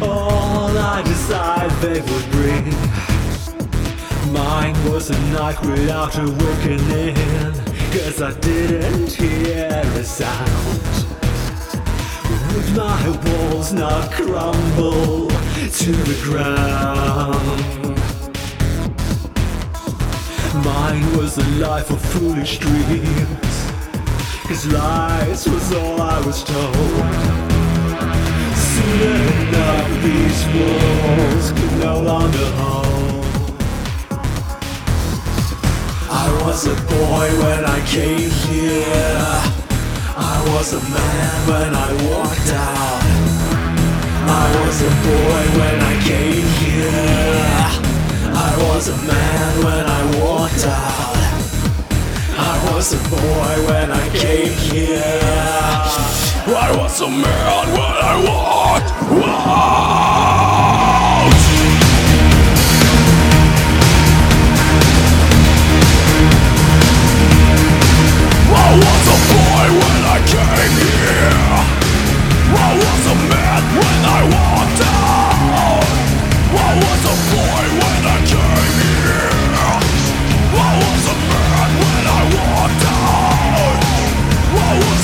All 0.00 0.76
I 0.78 1.02
decide 1.02 1.70
they 1.82 2.00
would 2.00 2.30
bring. 2.30 2.70
Mine 4.32 4.76
was 4.92 5.10
a 5.10 5.18
night 5.32 5.60
without 5.62 6.16
awakening. 6.16 7.16
Cause 7.90 8.22
I 8.22 8.32
didn't 8.40 9.12
hear 9.12 9.82
a 9.96 10.04
sound. 10.04 11.06
Would 12.54 12.76
my 12.76 13.18
walls 13.24 13.72
not 13.72 14.12
crumble 14.12 15.28
to 15.28 15.92
the 15.92 16.20
ground? 16.22 17.98
Mine 20.64 21.16
was 21.16 21.38
a 21.38 21.48
life 21.58 21.90
of 21.90 22.00
foolish 22.00 22.58
dreams. 22.58 23.72
Cause 24.46 24.66
lies 24.66 25.48
was 25.48 25.72
all 25.72 26.00
I 26.00 26.20
was 26.24 26.44
told. 26.44 27.47
Enough, 28.88 30.02
these 30.02 30.40
walls 30.56 31.52
could 31.52 31.74
no 31.78 32.00
longer 32.00 32.48
hold. 32.56 33.24
I 36.10 36.26
was 36.42 36.66
a 36.66 36.74
boy 36.74 37.26
when 37.42 37.64
I 37.66 37.80
came 37.86 38.30
here. 38.48 39.58
I 40.16 40.36
was 40.54 40.72
a 40.72 40.80
man 40.80 41.48
when 41.50 41.74
I 41.74 41.90
walked 42.10 42.50
out. 42.52 43.02
I 44.30 44.46
was 44.64 44.80
a 44.80 44.92
boy 45.10 45.42
when 45.60 45.76
I 45.80 45.94
came 46.02 46.48
here. 46.64 47.28
I 48.34 48.52
was 48.70 48.88
a 48.88 48.96
man 48.96 49.64
when 49.64 49.84
I 49.86 50.02
walked 50.22 50.64
out. 50.64 51.17
I 52.40 52.72
was 52.72 52.92
a 52.92 52.96
boy 53.10 53.66
when 53.66 53.90
I 53.90 54.08
came 54.10 54.52
here. 54.70 55.20
I 56.46 56.70
was 56.78 57.00
a 57.00 57.08
man 57.08 57.66
when 57.74 57.96
I 58.10 58.14
walked 58.28 58.92
out. 59.02 60.08
I 68.50 68.70
was 68.84 69.04
a 69.08 69.18
boy 69.34 69.66
when 69.80 70.00
I 70.06 70.18
came 70.30 70.76
here. 70.86 71.42
I 72.54 72.70
was 72.78 73.02
a 73.06 73.16
man 73.32 73.62
when 73.78 74.00
I 74.06 74.20
walked 74.36 74.80
out. 74.86 75.84
I 76.54 76.72
was 76.86 77.02
a 77.02 77.16
boy 77.34 77.87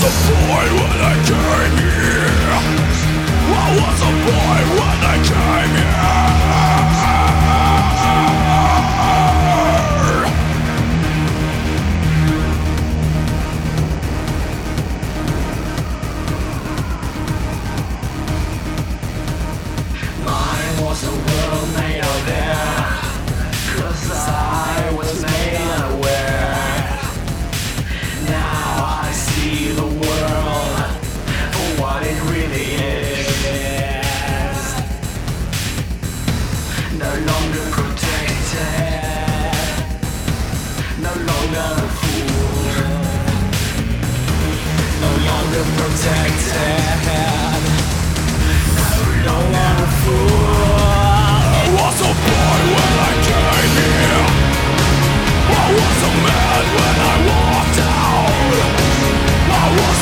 a 0.05 0.11
boy 0.29 0.67
when 0.81 0.99
I 1.01 1.17
came 1.25 1.77
here. 1.81 2.35
I 3.57 3.71
was 3.81 4.01
a 4.03 4.13
boy 4.29 4.61
when 4.77 4.99
I 5.01 5.17
came 5.25 5.75
here. 5.81 6.34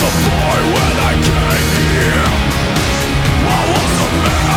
A 0.03 0.11
boy 0.27 0.61
when 0.75 0.95
I 0.99 1.13
came 1.27 1.71
here. 1.95 2.27
I 3.47 3.61
was 3.73 3.95
a 4.03 4.11
man 4.23 4.52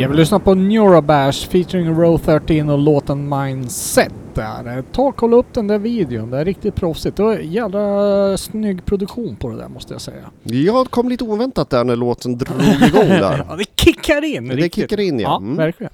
Jag 0.00 0.08
vill 0.08 0.18
lyssna 0.18 0.38
på 0.38 0.54
Neurabash 0.54 1.48
featuring 1.50 1.94
Row 1.94 2.18
13 2.18 2.70
och 2.70 2.78
låten 2.78 3.28
Mindset 3.28 4.12
där. 4.34 4.82
Ta 4.92 5.02
och 5.02 5.16
kolla 5.16 5.36
upp 5.36 5.54
den 5.54 5.66
där 5.66 5.78
videon, 5.78 6.30
det 6.30 6.38
är 6.38 6.44
riktigt 6.44 6.74
proffsigt. 6.74 7.16
Det 7.16 7.22
var 7.22 7.36
jävla 7.36 8.36
snygg 8.36 8.84
produktion 8.84 9.36
på 9.36 9.48
det 9.48 9.56
där 9.56 9.68
måste 9.68 9.94
jag 9.94 10.00
säga. 10.00 10.30
Ja, 10.42 10.84
det 10.84 10.90
kom 10.90 11.08
lite 11.08 11.24
oväntat 11.24 11.70
där 11.70 11.84
när 11.84 11.96
låten 11.96 12.38
drog 12.38 12.60
igång 12.60 13.08
där. 13.08 13.44
ja, 13.48 13.56
det 13.56 13.82
kickar 13.84 14.24
in! 14.24 14.48
Det 14.48 14.54
riktigt. 14.54 14.74
kickar 14.74 15.00
in 15.00 15.20
ja. 15.20 15.36
Mm. 15.36 15.50
Ja, 15.50 15.56
verkligen. 15.56 15.92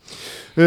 Eh, 0.59 0.65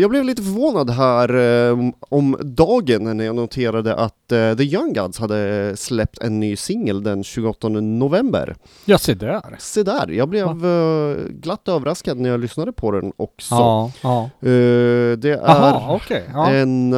jag 0.00 0.10
blev 0.10 0.24
lite 0.24 0.42
förvånad 0.42 0.90
här 0.90 1.34
eh, 1.70 1.78
om 2.08 2.36
dagen 2.40 3.16
när 3.16 3.24
jag 3.24 3.36
noterade 3.36 3.94
att 3.94 4.32
eh, 4.32 4.54
The 4.56 4.62
Young 4.62 4.92
Gods 4.92 5.18
hade 5.18 5.72
släppt 5.76 6.18
en 6.18 6.40
ny 6.40 6.56
singel 6.56 7.02
den 7.02 7.24
28 7.24 7.68
november. 7.68 8.56
Ja, 8.84 8.98
se 8.98 9.14
där. 9.14 9.56
Se 9.58 9.82
där, 9.82 10.08
jag 10.08 10.28
blev 10.28 10.46
eh, 10.66 11.16
glatt 11.30 11.68
överraskad 11.68 12.18
när 12.18 12.30
jag 12.30 12.40
lyssnade 12.40 12.72
på 12.72 12.90
den 12.90 13.12
också. 13.16 13.54
Ja, 13.54 13.92
ja. 14.02 14.30
Det 14.40 15.30
är 15.30 15.40
Jaha, 15.46 15.94
okej. 15.94 16.24
Ja. 16.32 16.50
en, 16.50 16.92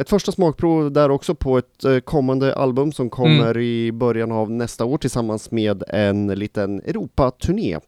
ett 0.00 0.08
första 0.10 0.32
smakprov 0.32 0.92
där 0.92 1.10
också 1.10 1.34
på 1.34 1.58
ett 1.58 2.04
kommande 2.04 2.54
album 2.54 2.92
som 2.92 3.10
kommer 3.10 3.30
Mm. 3.50 3.62
i 3.62 3.92
början 3.92 4.32
av 4.32 4.50
nästa 4.50 4.84
år 4.84 4.98
tillsammans 4.98 5.50
med 5.50 5.82
en 5.88 6.26
liten 6.26 6.80
Europaturné. 6.80 7.78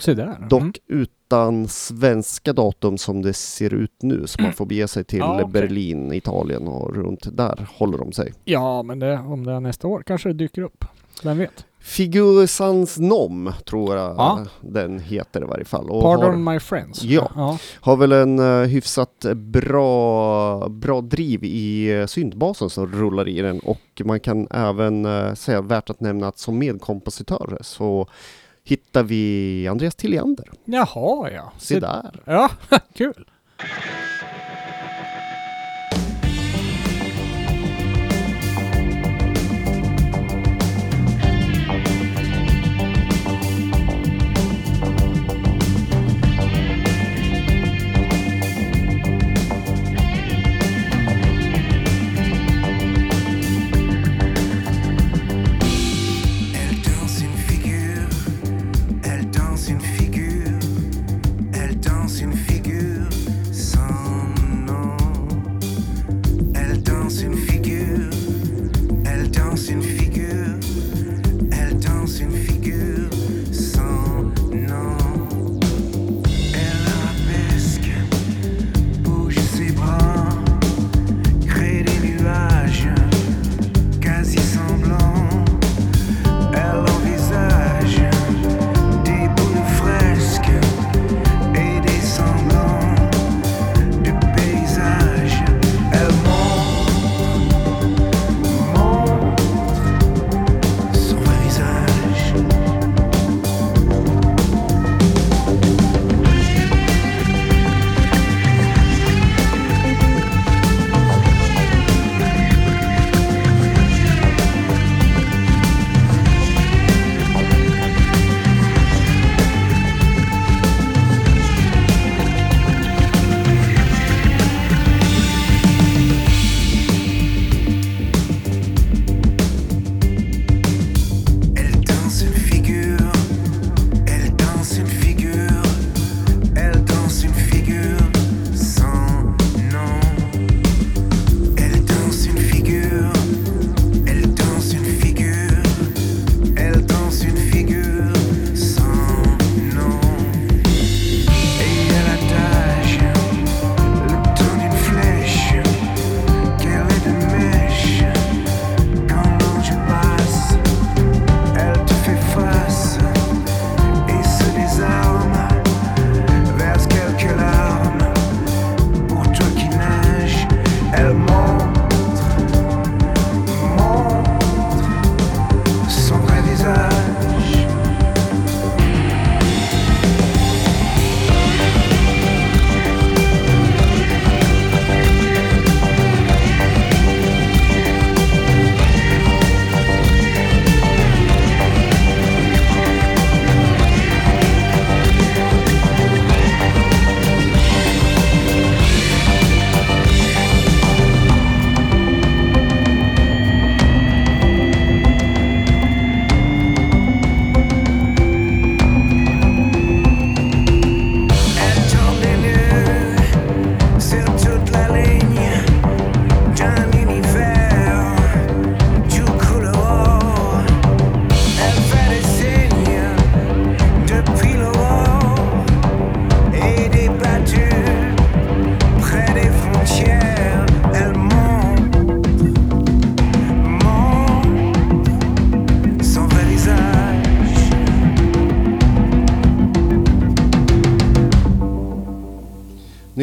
Se 0.00 0.14
där. 0.14 0.36
Dock 0.50 0.62
Mm. 0.62 1.06
Utan 1.26 1.68
svenska 1.68 2.52
datum 2.52 2.98
som 2.98 3.22
det 3.22 3.32
ser 3.32 3.74
ut 3.74 4.02
nu, 4.02 4.26
så 4.26 4.42
man 4.42 4.52
får 4.52 4.66
bege 4.66 4.88
sig 4.88 5.04
till 5.04 5.18
Ja, 5.18 5.34
okej. 5.34 5.52
Berlin, 5.52 6.12
Italien 6.12 6.68
och 6.68 6.96
runt 6.96 7.36
där 7.36 7.68
håller 7.76 7.98
de 7.98 8.12
sig. 8.12 8.32
Ja, 8.44 8.82
men 8.82 8.98
det, 8.98 9.18
om 9.18 9.44
det 9.46 9.52
är 9.52 9.60
nästa 9.60 9.88
år 9.88 10.02
kanske 10.06 10.28
det 10.28 10.32
dyker 10.34 10.62
upp. 10.62 10.84
Vem 11.22 11.38
vet? 11.38 11.64
Figur 11.80 12.46
sans 12.46 12.98
nom 12.98 13.52
tror 13.66 13.96
jag 13.96 14.16
Ja. 14.16 14.40
den 14.60 14.98
heter 14.98 15.42
i 15.42 15.44
varje 15.44 15.64
fall. 15.64 15.90
Och 15.90 16.02
Pardon 16.02 16.46
har, 16.46 16.52
my 16.52 16.60
friends. 16.60 17.02
Ja. 17.02 17.30
ja. 17.34 17.58
har 17.80 17.96
väl 17.96 18.12
en 18.12 18.38
uh, 18.38 18.66
hyfsat 18.66 19.26
bra, 19.34 20.68
bra 20.68 21.00
driv 21.00 21.44
i 21.44 21.94
uh, 21.94 22.06
syntbasen 22.06 22.70
som 22.70 22.86
rullar 22.86 23.28
i 23.28 23.40
den 23.40 23.58
och 23.60 24.02
man 24.04 24.20
kan 24.20 24.48
även 24.50 25.04
eh, 25.04 25.34
säga 25.34 25.60
värt 25.60 25.90
att 25.90 26.00
nämna 26.00 26.28
att 26.28 26.38
som 26.38 26.58
medkompositörer 26.58 27.58
så 27.62 28.08
hittar 28.66 29.02
vi 29.02 29.68
Andreas 29.68 29.94
Tilliander. 29.94 30.46
Jaha, 30.64 31.30
ja. 31.30 31.52
Se 31.58 31.80
där. 31.80 32.20
Ja, 32.24 32.50
kul. 32.94 33.26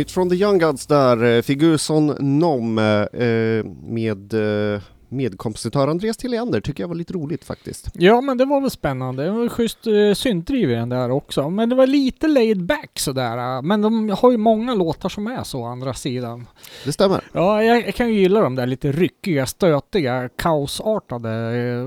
Från 0.07 0.29
The 0.29 0.35
Young 0.35 0.59
Gods 0.59 0.85
där, 0.85 1.23
eh, 1.23 1.41
Figurson 1.41 2.15
Nom 2.19 2.77
eh, 2.77 3.63
med 3.83 4.33
eh, 4.73 4.81
medkompositör 5.09 5.87
Andreas 5.87 6.17
Tilliander, 6.17 6.61
tycker 6.61 6.83
jag 6.83 6.87
var 6.87 6.95
lite 6.95 7.13
roligt 7.13 7.45
faktiskt. 7.45 7.89
Ja, 7.93 8.21
men 8.21 8.37
det 8.37 8.45
var 8.45 8.61
väl 8.61 8.69
spännande. 8.69 9.23
Det 9.23 9.31
var 9.31 9.49
schysst 9.49 9.87
syntdriv 10.19 10.71
i 10.71 10.73
den 10.73 10.89
där 10.89 11.11
också. 11.11 11.49
Men 11.49 11.69
det 11.69 11.75
var 11.75 11.87
lite 11.87 12.27
laid 12.27 12.65
back 12.65 12.99
sådär. 12.99 13.61
Men 13.61 13.81
de 13.81 14.09
har 14.09 14.31
ju 14.31 14.37
många 14.37 14.75
låtar 14.75 15.09
som 15.09 15.27
är 15.27 15.43
så, 15.43 15.61
å 15.61 15.65
andra 15.65 15.93
sidan. 15.93 16.47
Det 16.85 16.91
stämmer. 16.91 17.23
Ja, 17.31 17.63
jag, 17.63 17.87
jag 17.87 17.95
kan 17.95 18.09
ju 18.09 18.19
gilla 18.19 18.41
de 18.41 18.55
där 18.55 18.67
lite 18.67 18.91
ryckiga, 18.91 19.45
stötiga, 19.45 20.29
kaosartade 20.35 21.29
eh, 21.29 21.85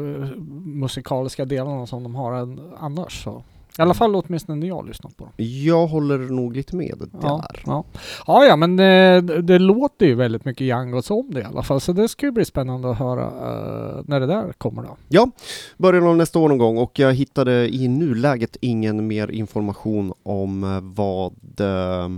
musikaliska 0.65 1.45
delarna 1.45 1.87
som 1.87 2.03
de 2.03 2.15
har 2.15 2.59
annars. 2.79 3.25
Så. 3.25 3.43
I 3.79 3.83
alla 3.83 3.95
fall 3.95 4.15
åtminstone 4.17 4.61
när 4.61 4.67
jag 4.67 4.75
har 4.75 4.85
lyssnat 4.85 5.17
på 5.17 5.25
dem. 5.25 5.33
Jag 5.37 5.87
håller 5.87 6.19
nog 6.19 6.57
lite 6.57 6.77
med 6.77 6.95
där. 6.99 7.09
Ja, 7.23 7.45
ja. 7.67 7.85
ja, 8.27 8.45
ja 8.45 8.57
men 8.57 8.77
det, 8.77 9.21
det 9.43 9.59
låter 9.59 10.07
ju 10.07 10.15
väldigt 10.15 10.45
mycket 10.45 10.63
Young 10.63 10.91
Gods 10.91 11.11
om 11.11 11.31
det 11.31 11.41
i 11.41 11.45
alla 11.45 11.63
fall. 11.63 11.81
Så 11.81 11.93
det 11.93 12.09
ska 12.09 12.27
ju 12.27 12.33
bli 12.33 12.45
spännande 12.45 12.91
att 12.91 12.99
höra 12.99 13.25
eh, 13.25 14.03
när 14.05 14.21
det 14.21 14.27
där 14.27 14.53
kommer 14.53 14.83
då. 14.83 14.97
Ja, 15.09 15.31
början 15.77 16.07
av 16.07 16.17
nästa 16.17 16.39
år 16.39 16.49
någon 16.49 16.59
gång 16.59 16.79
och 16.79 16.99
jag 16.99 17.15
hittade 17.15 17.75
i 17.75 17.89
nuläget 17.89 18.57
ingen 18.61 19.07
mer 19.07 19.31
information 19.31 20.13
om 20.23 20.65
eh, 20.65 20.81
vad 20.83 21.61
eh, 21.61 22.09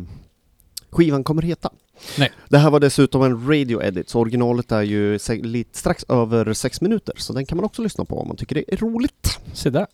skivan 0.90 1.24
kommer 1.24 1.42
heta. 1.42 1.70
Nej. 2.18 2.32
Det 2.48 2.58
här 2.58 2.70
var 2.70 2.80
dessutom 2.80 3.22
en 3.22 3.48
radio 3.48 3.82
edit, 3.82 4.08
så 4.08 4.20
originalet 4.20 4.72
är 4.72 4.82
ju 4.82 5.18
lite, 5.28 5.78
strax 5.78 6.04
över 6.08 6.52
sex 6.52 6.80
minuter, 6.80 7.14
så 7.16 7.32
den 7.32 7.46
kan 7.46 7.56
man 7.56 7.64
också 7.64 7.82
lyssna 7.82 8.04
på 8.04 8.20
om 8.20 8.28
man 8.28 8.36
tycker 8.36 8.54
det 8.54 8.72
är 8.72 8.76
roligt. 8.76 9.38
Se 9.52 9.70
där. 9.70 9.86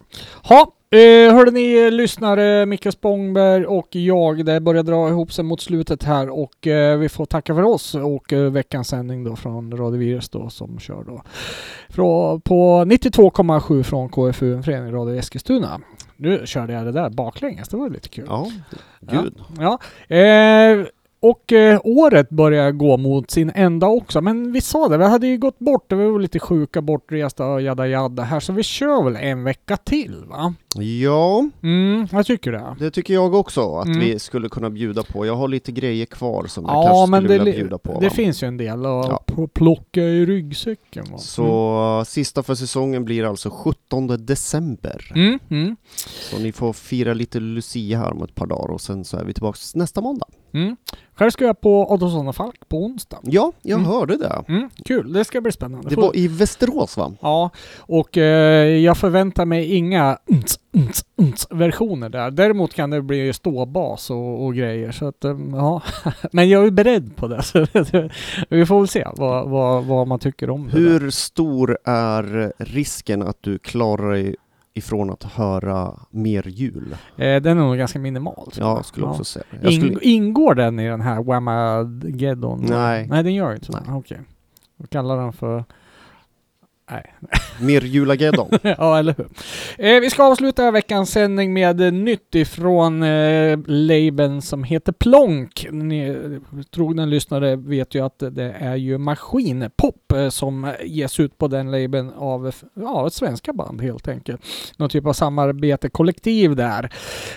Ha, 0.43 0.73
eh, 0.95 1.35
hörde 1.35 1.51
ni 1.51 1.91
lyssnare, 1.91 2.67
Micke 2.67 2.93
Spångberg 2.93 3.67
och 3.67 3.89
jag, 3.91 4.45
det 4.45 4.61
börjar 4.61 4.83
dra 4.83 5.09
ihop 5.09 5.33
sig 5.33 5.45
mot 5.45 5.61
slutet 5.61 6.03
här 6.03 6.29
och 6.29 6.67
eh, 6.67 6.99
vi 6.99 7.09
får 7.09 7.27
tacka 7.27 7.55
för 7.55 7.63
oss 7.63 7.95
och 7.95 8.33
eh, 8.33 8.51
veckans 8.51 8.89
sändning 8.89 9.25
då 9.25 9.37
från 9.37 9.77
Radio 9.77 9.99
Virus 9.99 10.29
då 10.29 10.51
som 10.51 10.79
kör 10.79 11.05
då 11.05 11.23
från, 11.89 12.41
på 12.41 12.85
92,7 12.85 13.83
från 13.83 14.09
KFU, 14.09 14.55
en 14.55 14.63
förening 14.63 14.93
Radio 14.93 15.19
Eskilstuna. 15.19 15.81
Nu 16.17 16.47
körde 16.47 16.73
jag 16.73 16.85
det 16.85 16.93
där 16.93 17.11
baklänges, 17.11 17.69
det 17.69 17.77
var 17.77 17.91
lite 17.91 18.09
kul. 18.09 18.27
Ja, 18.29 18.51
gud. 19.01 19.35
Ja. 19.59 19.79
Eh, 20.17 20.87
och 21.25 21.53
eh, 21.53 21.81
året 21.85 22.29
börjar 22.31 22.71
gå 22.73 22.97
mot 22.97 23.31
sin 23.31 23.53
ända 23.55 23.87
också. 23.87 24.21
Men 24.21 24.53
vi 24.53 24.61
sa 24.61 24.89
det, 24.89 24.97
vi 24.99 25.05
hade 25.05 25.27
ju 25.27 25.39
gått 25.39 25.59
bort, 25.59 25.93
vi 25.93 26.11
var 26.11 26.19
lite 26.19 26.39
sjuka, 26.39 26.83
bortresta 26.83 27.47
och 27.47 27.63
jada 27.63 27.87
jada 27.89 28.23
här. 28.23 28.41
Så 28.41 28.53
vi 28.53 28.63
kör 28.63 29.05
väl 29.05 29.17
en 29.17 29.45
vecka 29.45 29.77
till 29.77 30.25
va? 30.29 30.55
Ja, 30.77 31.49
Mm, 31.63 32.07
jag 32.13 32.27
tycker 32.27 32.53
det. 32.53 32.77
det 32.79 32.91
tycker 32.91 33.15
jag 33.15 33.35
också 33.35 33.77
att 33.79 33.87
Mm. 33.87 34.01
vi 34.01 34.19
skulle 34.19 34.49
kunna 34.49 34.71
bjuda 34.71 35.03
på. 35.03 35.27
Jag 35.27 35.37
har 35.37 35.49
lite 35.49 35.73
grejer 35.73 36.07
kvar 36.07 36.45
som 36.47 36.65
jag 36.65 36.75
Ja, 36.75 36.83
kanske 36.87 37.11
men 37.11 37.21
skulle 37.23 37.39
det, 37.39 37.45
vilja 37.45 37.59
bjuda 37.61 37.79
på. 37.79 38.01
det 38.01 38.07
va? 38.09 38.15
finns 38.15 38.43
ju 38.43 38.47
en 38.49 38.57
del 38.57 38.87
att 38.87 39.07
Ja. 39.37 39.47
plocka 39.55 40.01
i 40.01 40.27
ryggsäcken. 40.27 41.05
Va? 41.13 41.19
Så 41.19 41.99
uh, 41.99 42.05
sista 42.05 42.43
för 42.43 42.55
säsongen 42.55 43.05
blir 43.05 43.25
alltså 43.25 43.51
17 43.51 44.07
december. 44.27 45.13
Mm, 45.15 45.39
mm, 45.51 45.77
Så 46.31 46.39
ni 46.39 46.53
får 46.53 46.73
fira 46.73 47.15
lite 47.15 47.41
Lucia 47.41 47.99
här 47.99 48.13
om 48.13 48.23
ett 48.23 48.35
par 48.35 48.47
dagar 48.47 48.71
och 48.75 48.81
sen 48.81 49.05
så 49.05 49.17
är 49.17 49.25
vi 49.25 49.35
tillbaka 49.35 49.59
nästa 49.75 50.01
måndag. 50.01 50.27
Mm. 50.55 50.77
Själv 51.17 51.31
ska 51.31 51.45
jag 51.45 51.61
på 51.61 51.93
Ottosson 51.93 52.29
och 52.29 52.37
Falk 52.37 52.69
på 52.69 52.85
onsdag. 52.85 53.19
Ja, 53.23 53.53
jag 53.63 53.79
Mm. 53.79 53.91
hörde 53.91 54.17
det. 54.17 54.45
Mm, 54.49 54.71
kul, 54.85 55.13
det 55.13 55.25
ska 55.25 55.41
bli 55.41 55.53
spännande. 55.53 55.89
Det 55.89 55.97
var 55.97 56.17
i 56.17 56.29
Västerås 56.29 56.97
va? 56.97 57.13
Ja, 57.21 57.51
och 57.79 58.19
eh, 58.19 58.67
jag 58.77 58.97
förväntar 58.99 59.45
mig 59.45 59.75
inga 59.75 60.19
unts, 60.27 60.59
unts, 60.73 61.05
unts 61.17 61.47
versioner 61.51 62.09
där. 62.09 62.31
Däremot 62.31 62.75
kan 62.75 62.91
det 62.91 63.03
bli 63.03 63.33
ståbas 63.33 64.11
och, 64.11 64.45
och 64.45 64.55
grejer. 64.55 64.93
Så 64.93 65.07
att, 65.09 65.25
eh, 65.25 65.39
ja. 65.53 65.83
Men 66.33 66.49
jag 66.49 66.67
är 66.67 66.71
beredd 66.71 67.17
på 67.17 67.29
det. 67.29 67.43
Så 67.43 67.67
vi 68.49 68.67
får 68.67 68.79
väl 68.79 68.89
se 68.89 69.07
vad, 69.17 69.49
vad, 69.51 69.85
vad 69.85 70.09
man 70.09 70.19
tycker 70.19 70.51
om 70.51 70.67
det. 70.67 70.71
där. 70.73 70.79
Hur 70.79 71.11
stor 71.11 71.79
är 71.85 72.53
risken 72.59 73.23
att 73.23 73.39
du 73.41 73.59
klarar 73.59 74.13
dig 74.13 74.37
ifrån 74.75 75.11
att 75.11 75.23
höra 75.23 76.01
mer 76.11 76.49
jul? 76.49 76.97
Eh, 77.17 77.43
den 77.43 77.47
är 77.47 77.55
nog 77.55 77.77
ganska 77.77 77.99
minimal. 77.99 78.53
Ja, 78.57 78.77
jag 78.77 78.85
skulle 78.85 79.07
också 79.07 79.25
säga 79.25 79.45
In, 79.63 79.81
skulle... 79.81 80.01
ingår 80.01 80.55
den 80.55 80.81
i 80.81 80.89
den 80.89 81.01
här 81.01 81.23
Whamageddon? 81.23 82.67
Nej. 82.69 83.07
Nej, 83.11 83.23
den 83.23 83.35
gör 83.35 83.53
inte 83.55 83.67
så. 83.67 83.79
Okej. 83.89 84.21
Vi 84.77 84.87
kallar 84.87 85.17
den 85.17 85.33
för... 85.33 85.65
Nej. 86.91 87.15
Mer 87.61 87.81
julageddon. 87.81 88.49
ja, 88.63 88.99
eller 88.99 89.15
hur. 89.19 89.29
Eh, 89.79 90.01
vi 90.01 90.11
ska 90.11 90.25
avsluta 90.25 90.71
veckans 90.71 91.11
sändning 91.11 91.53
med 91.53 91.81
eh, 91.81 91.93
nytt 91.93 92.35
ifrån 92.35 93.03
eh, 93.03 93.59
labeln 93.67 94.43
som 94.43 94.65
heter 94.65 94.93
Plonk. 94.93 95.67
Ni 95.71 96.17
trogna 96.75 97.05
lyssnare 97.05 97.57
vet 97.57 97.95
ju 97.95 98.05
att 98.05 98.19
det 98.19 98.55
är 98.59 98.77
ju 98.77 98.99
maskinpop 98.99 100.13
eh, 100.13 100.29
som 100.29 100.73
ges 100.85 101.21
ut 101.21 101.39
på 101.39 101.49
den 101.49 101.71
labeln 101.71 102.13
av 102.17 102.55
ja, 102.75 103.07
ett 103.07 103.13
svenska 103.13 103.53
band 103.53 103.83
helt 103.83 104.09
enkelt. 104.09 104.43
Någon 104.77 104.89
typ 104.89 105.07
av 105.07 105.13
samarbete, 105.13 105.89
kollektiv 105.89 106.57
där. 106.57 106.85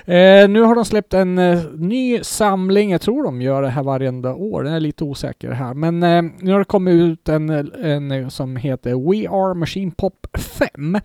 Eh, 0.05 0.49
nu 0.49 0.61
har 0.61 0.75
de 0.75 0.85
släppt 0.85 1.13
en 1.13 1.37
eh, 1.37 1.63
ny 1.73 2.23
samling, 2.23 2.91
jag 2.91 3.01
tror 3.01 3.23
de 3.23 3.41
gör 3.41 3.61
det 3.61 3.69
här 3.69 3.83
varenda 3.83 4.33
år, 4.33 4.63
den 4.63 4.73
är 4.73 4.79
lite 4.79 5.03
osäker 5.03 5.51
här. 5.51 5.73
Men 5.73 5.99
nu 6.39 6.51
har 6.51 6.59
det 6.59 6.65
kommit 6.65 6.93
ut 6.93 7.29
en, 7.29 7.49
en 7.49 8.31
som 8.31 8.55
heter 8.55 9.11
We 9.11 9.36
Are 9.45 9.53
Machine 9.53 9.91
Pop 9.91 10.27
5. 10.37 10.99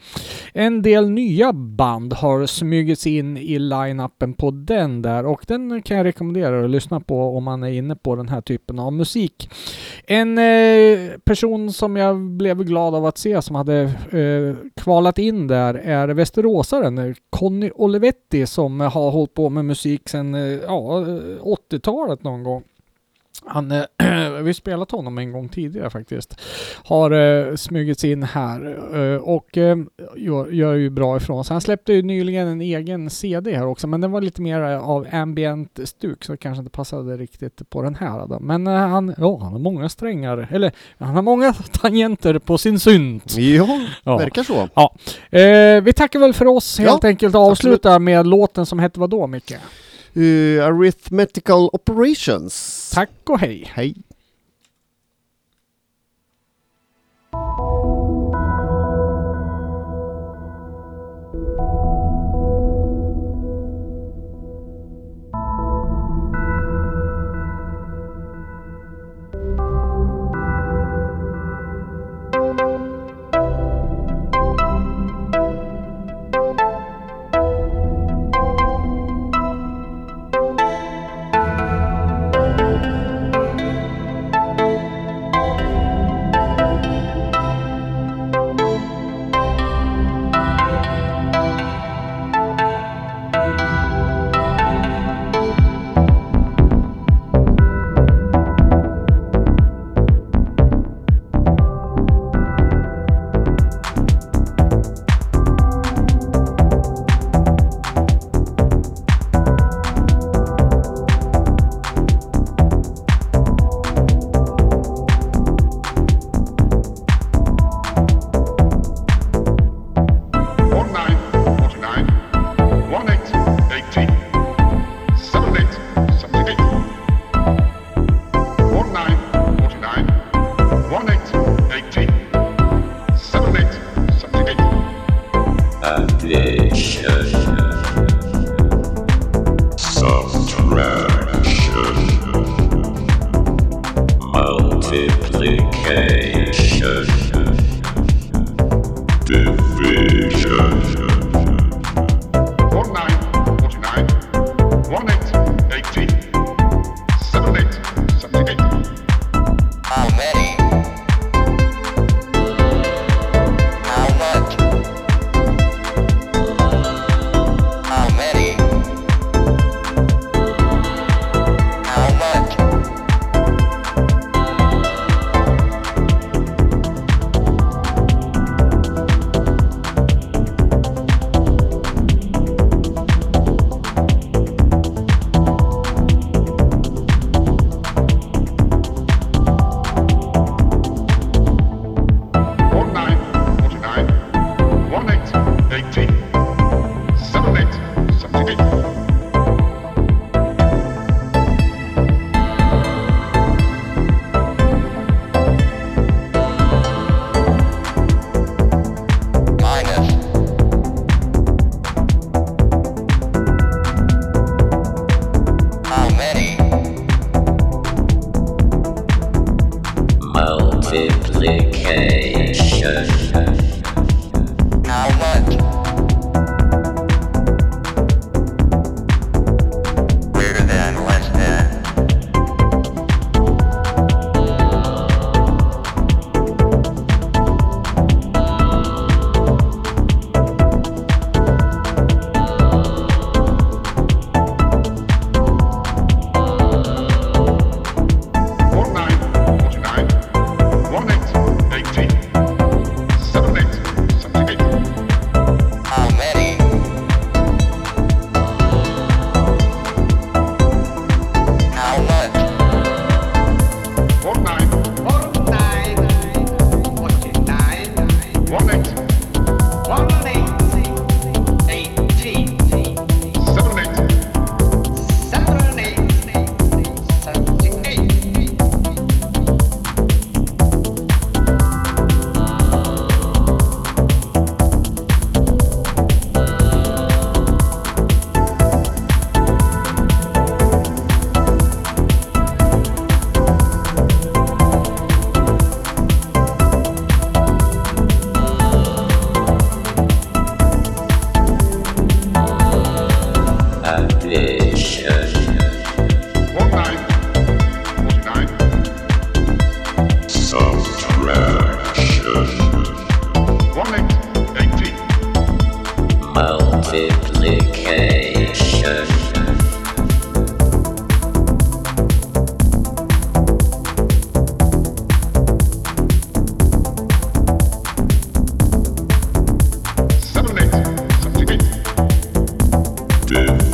En 0.53 0.83
del 0.83 1.11
nya 1.11 1.53
band 1.53 2.13
har 2.13 2.47
smugits 2.47 3.07
in 3.07 3.37
i 3.37 3.59
line-upen 3.59 4.35
på 4.35 4.51
den 4.51 5.03
där 5.03 5.27
och 5.27 5.45
den 5.49 5.83
kan 5.83 5.97
jag 5.97 6.05
rekommendera 6.05 6.65
att 6.65 6.71
lyssna 6.71 7.01
på 7.01 7.37
om 7.37 7.45
man 7.45 7.63
är 7.63 7.71
inne 7.71 7.97
på 7.97 8.17
den 8.17 8.29
här 8.29 8.41
typen 8.41 8.79
av 8.79 8.93
musik. 8.93 9.51
En 10.07 10.39
eh, 10.39 11.19
person 11.25 11.73
som 11.73 11.97
jag 11.97 12.21
blev 12.21 12.65
glad 12.65 12.95
av 12.95 13.07
att 13.07 13.19
se 13.19 13.43
som 13.43 13.57
hade 13.57 13.81
eh, 14.11 14.71
kvalat 14.83 15.19
in 15.19 15.47
där 15.47 15.75
är 15.75 16.09
västeråsaren 16.09 17.15
Conny 17.31 17.71
Olivetti 17.75 18.47
som 18.47 18.81
har 18.81 19.11
hållit 19.11 19.35
på 19.35 19.51
med 19.51 19.65
musik 19.65 20.09
sedan 20.09 20.35
eh, 20.35 20.41
ja, 20.41 21.01
eh, 21.01 21.07
80-talet 21.71 22.23
någon 22.23 22.43
gång. 22.43 22.63
Han, 23.47 23.71
eh, 23.71 23.85
vi 24.43 24.47
har 24.47 24.53
spelat 24.53 24.91
honom 24.91 25.19
en 25.19 25.33
gång 25.33 25.49
tidigare 25.49 25.91
faktiskt. 25.91 26.41
Har 26.85 27.11
eh, 27.11 27.57
smugits 27.57 28.05
in 28.05 28.23
här 28.23 28.79
eh, 28.95 29.17
och 29.23 29.59
eh, 29.59 29.77
gör, 30.17 30.51
gör 30.51 30.75
ju 30.75 30.91
bra 30.91 31.17
ifrån 31.17 31.45
sig. 31.45 31.55
Han 31.55 31.61
släppte 31.61 31.93
ju 31.93 32.03
nyligen 32.03 32.49
en 32.49 32.61
egen 32.61 33.11
CD 33.11 33.57
här 33.57 33.67
också, 33.67 33.87
men 33.87 34.01
den 34.01 34.11
var 34.13 34.21
lite 34.21 34.43
mer 34.43 34.63
eh, 34.63 34.89
av 34.89 35.07
ambient 35.13 35.79
stuk 35.85 36.25
så 36.25 36.33
det 36.33 36.39
kanske 36.39 36.59
inte 36.59 36.71
passade 36.73 37.17
riktigt 37.17 37.71
på 37.71 37.83
den 37.83 37.95
här. 37.95 38.27
Då. 38.27 38.39
Men 38.41 38.67
eh, 38.67 38.73
han, 38.73 39.15
ja, 39.19 39.39
han 39.43 39.53
har 39.53 39.59
många 39.59 39.89
strängar, 39.89 40.49
eller 40.51 40.73
han 40.99 41.15
har 41.15 41.23
många 41.23 41.53
tangenter 41.83 42.39
på 42.39 42.59
sin 42.59 42.79
synt. 42.81 43.37
ja, 43.37 43.81
Ja. 44.05 44.19
verkar 44.19 44.43
så. 44.43 44.61
Eh, 45.39 45.83
vi 45.83 45.93
tackar 45.93 46.19
väl 46.19 46.33
för 46.33 46.47
oss 46.47 46.81
Ja, 46.81 46.91
helt 46.91 47.05
enkelt 47.05 47.35
och 47.35 47.41
avslutar 47.41 47.99
med 47.99 48.27
låten 48.27 48.67
som 48.67 48.79
hette 48.79 49.01
vadå 49.01 49.27
Micke? 49.27 49.53
Uh, 50.17 50.61
arithmetical 50.65 51.71
operations. 51.73 52.91
Tack 52.95 53.11
och 53.25 53.39
hej! 53.41 53.71
Hej. 53.75 53.97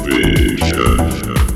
vision. 0.05 1.48